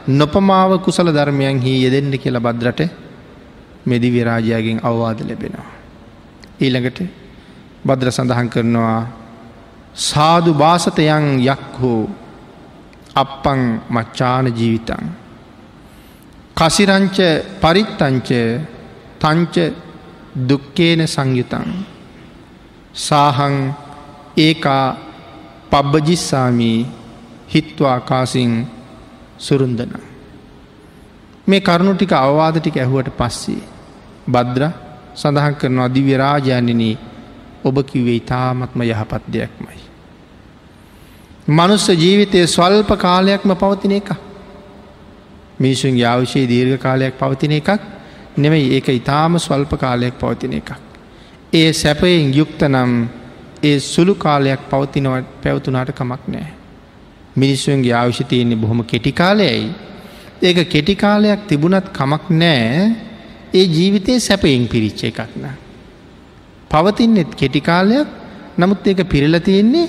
නොපමාව 0.09 0.71
කුසල 0.79 1.09
ධර්මයන් 1.09 1.59
හි 1.59 1.73
යෙදෙන්ට 1.83 2.15
කියලා 2.17 2.41
බද්රට 2.41 2.81
මෙදි 3.85 4.09
විරාජයාගෙන් 4.09 4.79
අවවාද 4.83 5.19
ලැබෙනවා. 5.21 5.69
ඊළඟට 6.59 6.99
බද්‍ර 7.85 8.11
සඳහන් 8.11 8.49
කරනවා 8.49 9.18
සාදු 9.99 10.51
භාසතයන් 10.53 11.25
යක් 11.41 11.63
හෝ 11.75 12.07
අප්පං 13.13 13.61
මච්චාන 13.89 14.45
ජීවිතන්. 14.49 15.03
කසිරංච 16.57 17.17
පරිත්තංච 17.61 18.29
තංච 19.19 19.55
දුක්කේන 20.39 21.01
සංයුතන්. 21.05 21.67
සාහං 22.97 23.55
ඒකා 24.37 24.85
පබ්බජිස්සාමී 25.71 26.79
හිත්වාකාසින් 27.49 28.53
සුරුන්දන. 29.37 29.93
මේ 31.47 31.61
කරුණු 31.61 31.93
ටික 31.95 32.13
අවවාද 32.13 32.55
ටික 32.57 32.77
ඇහුවට 32.77 33.11
පස්සේ. 33.11 33.63
බද්‍ර 34.27 34.63
සඳහන් 35.13 35.55
කරනවා 35.55 35.89
දිව්‍යරාජයන්නනී 35.89 36.95
ඔබ 37.63 37.75
කිවේ 37.83 38.15
ඉතාමත්ම 38.15 38.79
යහපත් 38.83 39.23
දෙයක්මයි. 39.27 39.88
මනුස්ස 41.49 41.87
ජීවිතය 41.89 42.45
ස්වල්ප 42.45 42.91
කාලයක්ම 42.95 43.51
පවතින 43.53 43.91
එක. 43.91 44.09
මිනිසුන්ගේ 45.59 46.05
අවශ්‍යයේ 46.05 46.47
දීර්ඝ 46.47 46.77
කාලයක් 46.77 47.17
පවතින 47.17 47.51
එකක් 47.51 47.81
නෙමයි 48.37 48.67
ඒක 48.75 48.89
ඉතාම 48.91 49.37
ස්වල්ප 49.37 49.73
කාලයක් 49.75 50.13
පවතින 50.13 50.53
එකක්. 50.53 50.69
ඒ 51.53 51.73
සැපයෙන් 51.73 52.29
යුක්ත 52.31 52.61
නම් 52.63 52.93
ඒ 53.63 53.79
සුළු 53.81 54.15
කාලයක් 54.15 54.69
පවතිනවට 54.69 55.33
පැවතුනාට 55.43 55.91
කමක් 55.91 56.23
නෑ. 56.27 56.47
මිනිස්සුන්ගේ 57.35 57.93
අවශ්‍ය 57.95 58.23
තියන්නේ 58.25 58.55
බොහොම 58.55 58.83
කෙටිකාලයයි. 58.83 59.73
ඒක 60.41 60.69
කෙටිකාලයක් 60.69 61.47
තිබුණත් 61.47 61.89
කමක් 61.89 62.23
නෑ 62.31 62.95
ඒ 63.53 63.65
ජීවිතය 63.67 64.19
සැපයෙන් 64.19 64.67
පිරිච්ච 64.67 65.03
එකක්න. 65.03 65.45
පවතින්නෙත් 66.71 67.31
කෙටිකාලයක් 67.35 68.07
නමුත් 68.57 68.87
ඒක 68.87 69.09
පිරල 69.09 69.39
තියෙන්නේ 69.39 69.87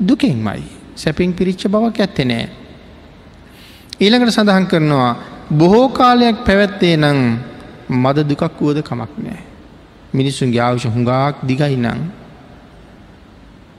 දුකෙන්මයි. 0.00 0.71
සැපින් 0.96 1.32
පිරිච්ච 1.32 1.66
බවක් 1.68 2.00
ඇත්තේ 2.00 2.24
නෑ. 2.24 2.48
ඊළඟට 4.00 4.34
සඳහන් 4.34 4.66
කරනවා 4.66 5.12
බොහෝ 5.50 5.88
කාලයක් 5.90 6.44
පැවැත්තේ 6.46 6.96
නං 6.96 7.20
මද 7.88 8.18
දුකක් 8.28 8.60
වුවද 8.60 8.82
කමක් 8.82 9.12
නෑ. 9.18 9.42
මිනිස්සුන්ගේ 10.14 10.60
ආවුෂ 10.60 10.86
හුඟාක් 10.86 11.44
දිගයි 11.46 11.76
නං. 11.76 12.00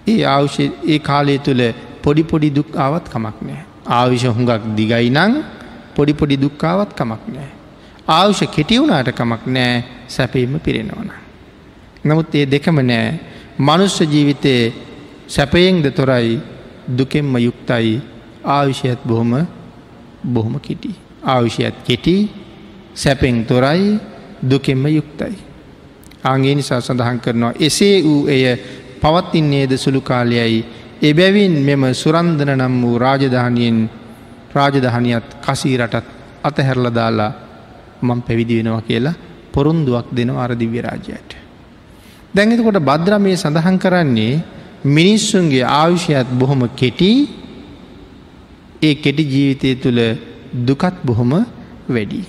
ඒ 0.08 0.24
ආවුෂ 0.26 0.60
ඒ 0.60 1.00
කාලය 1.00 1.38
තුළ 1.40 1.64
පොඩි 2.04 2.24
පොඩි 2.24 2.50
දුක් 2.50 2.70
ආවත් 2.76 3.06
කමක් 3.10 3.38
නෑ. 3.42 3.64
ආවිෂ 3.88 4.26
හුඟක් 4.28 4.76
දිගයි 4.76 5.10
නං 5.10 5.44
පොඩි 5.96 6.14
පොඩි 6.14 6.38
දුක්කාවත් 6.38 6.96
කමක් 6.96 7.24
නෑ. 7.28 7.52
ආවුෂ 8.08 8.42
කෙටිවුණාට 8.48 9.12
කමක් 9.12 9.44
නෑ 9.48 9.84
සැපීම 10.08 10.60
පිරෙනවන. 10.60 11.12
නමුත් 12.06 12.36
ඒ 12.36 12.46
දෙකම 12.46 12.80
නෑ 12.82 13.20
මනුස්්‍ය 13.60 14.06
ජීවිතයේ 14.06 14.74
සැපයෙන්ද 15.28 15.86
තොරයි 15.92 16.40
දුකෙන්ම 16.88 17.38
යුක්තයි 17.38 18.02
ආවිෂයත් 18.46 19.00
බොහොම 19.04 19.48
බොහොම 20.24 20.60
කෙටි. 20.60 20.92
ආවිෂයත් 21.24 21.76
කෙටි 21.84 22.16
සැපෙන් 22.94 23.46
තොරයි 23.46 24.00
දුකෙන්ම 24.42 24.86
යුක්තයි. 24.90 25.36
ආගේ 26.24 26.56
නිසා 26.56 26.82
සඳහන් 26.82 27.20
කරනවා 27.20 27.54
එසේ 27.60 28.04
වූ 28.04 28.28
එය 28.28 28.44
පවත්තින්නේද 29.02 29.72
සුළු 29.76 30.02
කාලයයි 30.02 30.66
එබැවින් 31.02 31.56
මෙම 31.60 31.84
සුරන්දන 31.94 32.50
නම් 32.50 32.76
වූ 32.82 32.98
රාජධානයෙන් 32.98 33.78
රාජධානියත් 34.54 35.28
කසී 35.42 35.78
රටත් 35.78 36.08
අතහැරල 36.44 36.88
දාලා 36.90 37.32
මං 38.02 38.20
පැවිදි 38.22 38.60
වෙනවා 38.60 38.82
කියලා 38.82 39.16
පොරුන්දුවක් 39.54 40.08
දෙන 40.12 40.30
අරදිව්‍ය 40.36 40.82
රාජයට. 40.82 41.30
දැඟතකොට 42.34 42.80
බද්‍ර 42.82 43.20
මේ 43.20 43.36
සඳහන් 43.36 43.78
කරන්නේ 43.78 44.34
මිනිස්සුන්ගේ 44.86 45.64
ආවිෂයත් 45.64 46.28
බොහොම 46.40 46.68
කෙටි 46.76 47.12
ඒ 48.82 48.96
කෙටි 48.96 49.24
ජීවිතය 49.24 49.76
තුළ 49.76 50.00
දුකත් 50.68 50.96
බොහොම 51.06 51.32
වැඩි. 51.88 52.22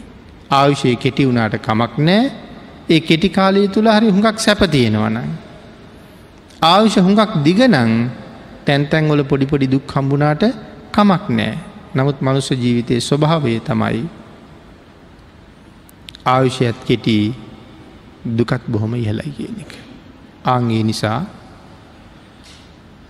ආවිෂය 0.50 0.96
කෙටි 0.96 1.26
වුණාට 1.26 1.58
කමක් 1.58 1.94
නෑ 1.98 2.30
ඒ 2.88 3.00
කෙටි 3.00 3.28
කාලය 3.28 3.68
තුළ 3.68 3.88
හරි 3.88 4.08
හුඟක් 4.08 4.38
සැපතියෙනවන. 4.38 5.18
ආවිෂ 6.62 6.96
හුඟක් 6.96 7.42
දිගනං 7.44 7.92
තැන්තැන්ගොල 8.64 9.24
පොඩිපොඩි 9.24 9.66
දුක් 9.66 9.90
හම්බුනාට 9.90 10.44
කමක් 10.92 11.24
නෑ 11.30 11.54
නමුත් 11.94 12.18
මනුස්ස 12.22 12.50
ජීවිතය 12.54 13.00
ස්වභාවය 13.00 13.60
තමයි 13.60 14.06
ආවිෂයත් 16.24 16.78
කෙටි 16.86 17.34
දුකත් 18.24 18.62
බොහොම 18.68 18.94
ඉහලයි 18.94 19.30
කියන 19.36 19.56
එක. 19.58 19.72
ආංගේ 20.46 20.82
නිසා 20.82 21.43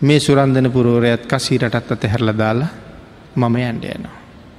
මේ 0.05 0.21
සුරන්දන 0.21 0.71
පුරෝරයත් 0.71 1.27
කසී 1.27 1.59
රටත් 1.59 1.93
අත 1.93 2.05
හැරල 2.05 2.33
දාලා 2.35 2.69
මම 3.37 3.57
යන්ඩ 3.63 3.85
යනවා. 3.87 4.17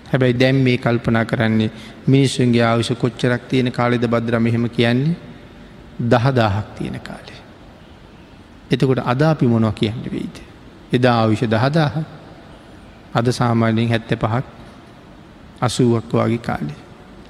හැබැයි 0.09 0.39
දැම් 0.39 0.57
මේ 0.57 0.77
කල්පනා 0.77 1.25
කරන්නේ 1.25 1.71
මිනිස්සුන්ගේ 2.07 2.63
ආවිශ 2.63 2.93
කොච්චරක් 2.95 3.47
තියෙන 3.49 3.71
කාලෙද 3.71 4.07
බද්‍ර 4.07 4.39
මෙහෙම 4.39 4.69
කියන්නේ 4.69 5.15
දහදාහක් 6.03 6.67
තියෙන 6.77 6.99
කාලේ. 7.01 7.39
එතකොට 8.71 9.01
අදාපි 9.05 9.47
මොනො 9.47 9.71
කියන්න 9.71 10.03
වෙයිද. 10.07 10.37
එදා 10.93 11.15
ආවිෂ 11.15 11.43
දහදාහ 11.45 11.93
අද 13.13 13.27
සාමාන්‍යයෙන් 13.31 13.89
හැත්ත 13.89 14.11
පහක් 14.15 14.45
අසුවක් 15.61 16.11
වගේ 16.13 16.37
කාලේ. 16.39 16.79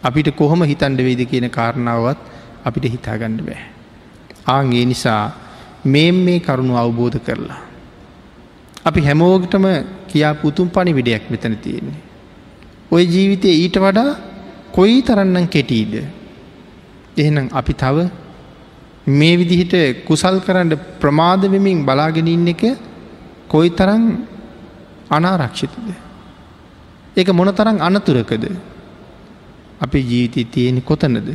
අපිට 0.04 0.36
කොහොම 0.36 0.64
හිතන්ඩ 0.64 1.00
වෙයිද 1.00 1.22
කියන 1.26 1.50
කාරණාවත් 1.50 2.20
අපිට 2.66 2.86
හිතාගණ්ඩ 2.88 3.42
බෑ. 3.42 3.64
ආගේ 4.48 4.86
නිසා 4.86 5.24
මේ 5.86 6.12
මේ 6.14 6.40
කරුණු 6.40 6.78
අවබෝධ 6.78 7.20
කරලා. 7.20 7.75
අපි 8.86 9.02
හැමෝගටම 9.08 9.66
කියා 10.10 10.34
පුතුම් 10.42 10.68
පණි 10.70 10.92
විඩයක් 10.98 11.24
මෙතන 11.32 11.56
තියෙන්නේ. 11.64 12.02
ඔය 12.92 13.04
ජීවිතය 13.06 13.50
ඊට 13.56 13.78
වඩා 13.78 14.12
කොයි 14.72 15.02
තරන්නම් 15.02 15.48
කෙටීද. 15.48 15.94
එහෙනම් 17.18 17.48
අපි 17.52 17.74
තව 17.74 17.98
මේ 19.10 19.36
විදිහට 19.38 19.74
කුසල් 20.08 20.38
කරන්න 20.40 20.74
ප්‍රමාද 21.02 21.44
වෙමින් 21.54 21.86
බලාගෙන 21.86 22.28
ඉන්න 22.28 22.48
එක 22.48 22.64
කොයි 23.48 23.70
තරන් 23.72 24.04
අනාරක්ෂිතද. 25.10 25.76
ඒක 27.18 27.30
මොන 27.34 27.52
තරන් 27.54 27.78
අනතුරකද 27.80 28.46
අපි 29.82 30.00
ජීවිතය 30.02 30.44
තියෙන 30.46 30.82
කොතනද. 30.82 31.30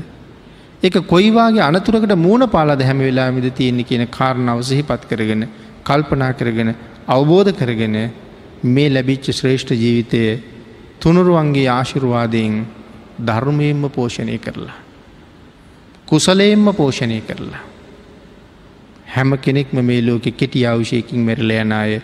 එක 0.82 0.94
කොයිවාගේ 1.06 1.62
අනතුරකට 1.62 2.14
මූුණ 2.16 2.46
පාලාද 2.48 2.82
හැම 2.82 3.00
වෙලාමිද 3.00 3.48
තියෙන්නේ 3.54 3.88
කියන 3.90 4.06
කාරණාව 4.08 4.62
සහිපත් 4.62 5.02
කරගෙන 5.10 5.42
කල්පනා 5.84 6.32
කරගෙන 6.32 6.74
අවබෝධ 7.08 7.52
කරගෙන 7.52 7.96
මේ 8.64 8.88
ලැබිච්ච 8.88 9.30
ශ්‍රේෂ්ඨ 9.30 9.72
ජීවිතය 9.74 10.22
තුනුරුවන්ගේ 11.00 11.68
ආශිරුවාදයෙන් 11.68 12.66
ධර්මයෙන්ම 13.20 13.82
පෝෂණය 13.90 14.38
කරලා. 14.38 14.78
කුසලයෙන්ම 16.06 16.66
පෝෂණය 16.72 17.20
කරලා. 17.22 17.62
හැම 19.06 19.38
කෙනෙක්ම 19.38 19.76
මේ 19.82 20.02
ලෝකෙ 20.02 20.30
කෙටි 20.32 20.66
අවශයකින් 20.66 21.20
මැරල 21.20 21.50
යන 21.52 21.72
අය 21.72 22.00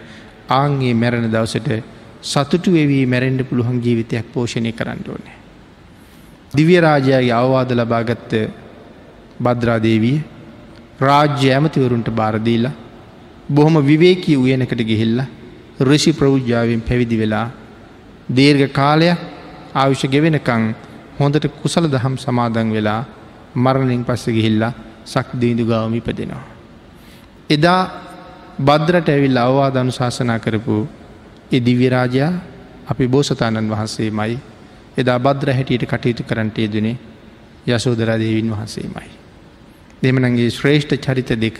ආන්ගේ 0.50 0.94
මැරණ 0.94 1.28
දවසට 1.28 1.82
සතුටු 2.22 2.72
වෙවී 2.72 3.06
මැරෙන්ඩ 3.06 3.44
පුළුවන් 3.44 3.80
ජීවිතයක් 3.80 4.32
පෝෂණය 4.32 4.72
කරන්න 4.72 5.02
ඕනෑ. 5.06 5.36
දිව්‍යරාජයාගේ 6.52 7.32
අවවාද 7.32 7.70
ලබාගත්ත 7.72 8.32
බද්‍රාදේවී 9.38 10.18
රාජ්‍ය 11.00 11.48
ඇමතිවරුන්ට 11.50 12.10
බාරදීලා 12.12 12.74
බොහොම 13.48 13.76
විවේකී 13.80 14.36
උයනකට 14.36 14.80
ගිහිල්ල 14.82 15.22
රිෂි 15.80 16.12
ප්‍රෞද්ජාවෙන් 16.12 16.80
පැවිදි 16.80 17.16
වෙලා 17.16 17.50
දීර්ඝ 18.28 18.72
කාලයක් 18.72 19.18
ආවිෂ 19.74 20.02
ගෙවෙනකං 20.04 20.74
හොඳට 21.18 21.46
කුසල 21.56 21.86
දහම් 21.86 22.16
සමාදන් 22.16 22.72
වෙලා 22.72 23.04
මරණින් 23.56 24.04
පස්ස 24.04 24.26
ගිහිල්ලා 24.28 24.72
සක්දීදු 25.04 25.64
ගවම 25.64 25.94
ඉපදෙනවා. 25.94 26.44
එදා 27.50 27.82
බද්‍රට 28.58 29.08
ඇවිල් 29.08 29.38
අවවාද 29.38 29.76
අනුශාසනා 29.76 30.38
කරපු 30.38 30.88
එදිවිරාජයා 31.52 32.32
අපි 32.86 33.06
බෝසතාණන් 33.06 33.70
වහන්සේමයි 33.70 34.38
එදා 34.96 35.18
බද්‍ර 35.20 35.52
හැටියට 35.52 35.86
කටයුතු 35.86 36.22
කරන්නට 36.24 36.58
යෙදනේ 36.58 36.96
යසෝදරදේවින් 37.68 38.50
වහන්සේමයි. 38.50 39.10
දෙමනගේ 40.02 40.50
ශ්‍රේෂ්ඨ 40.50 40.98
චරිත 40.98 41.30
දෙක 41.36 41.58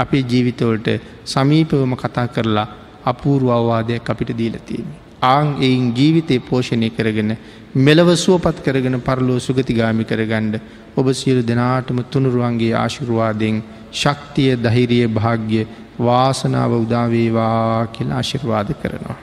අපේ 0.00 0.24
ජීවිතවලට 0.24 0.88
සමීපවම 1.26 1.94
කතා 1.96 2.26
කරලා 2.28 2.68
අපූරු 3.04 3.46
අවවාදයක් 3.50 4.10
අපිට 4.10 4.32
දීලතියන්නේ. 4.34 4.98
ආං 5.24 5.48
එයින් 5.60 5.86
ජීවිතය 5.92 6.36
පෝෂණය 6.40 6.90
කරගෙන 6.90 7.32
මෙලව 7.78 8.08
සුවපත් 8.16 8.62
කරගෙන 8.62 9.00
පරලෝ 9.00 9.38
සුගතිගාමි 9.38 10.04
කරගණ්ඩ 10.04 10.54
ඔබ 10.96 11.06
සියලු 11.12 11.42
දෙනාටම 11.44 11.98
තුනුරුවන්ගේ 12.06 12.72
ආශිරුවාදෙන් 12.74 13.62
ශක්තිය 13.94 14.52
දහිරිය 14.58 15.06
භාග්‍ය 15.10 15.66
වාසනාව 16.00 16.72
උදාවේවා 16.76 17.86
කියලා 17.88 18.16
ආශිර්වාද 18.16 18.72
කරනවා. 18.82 19.18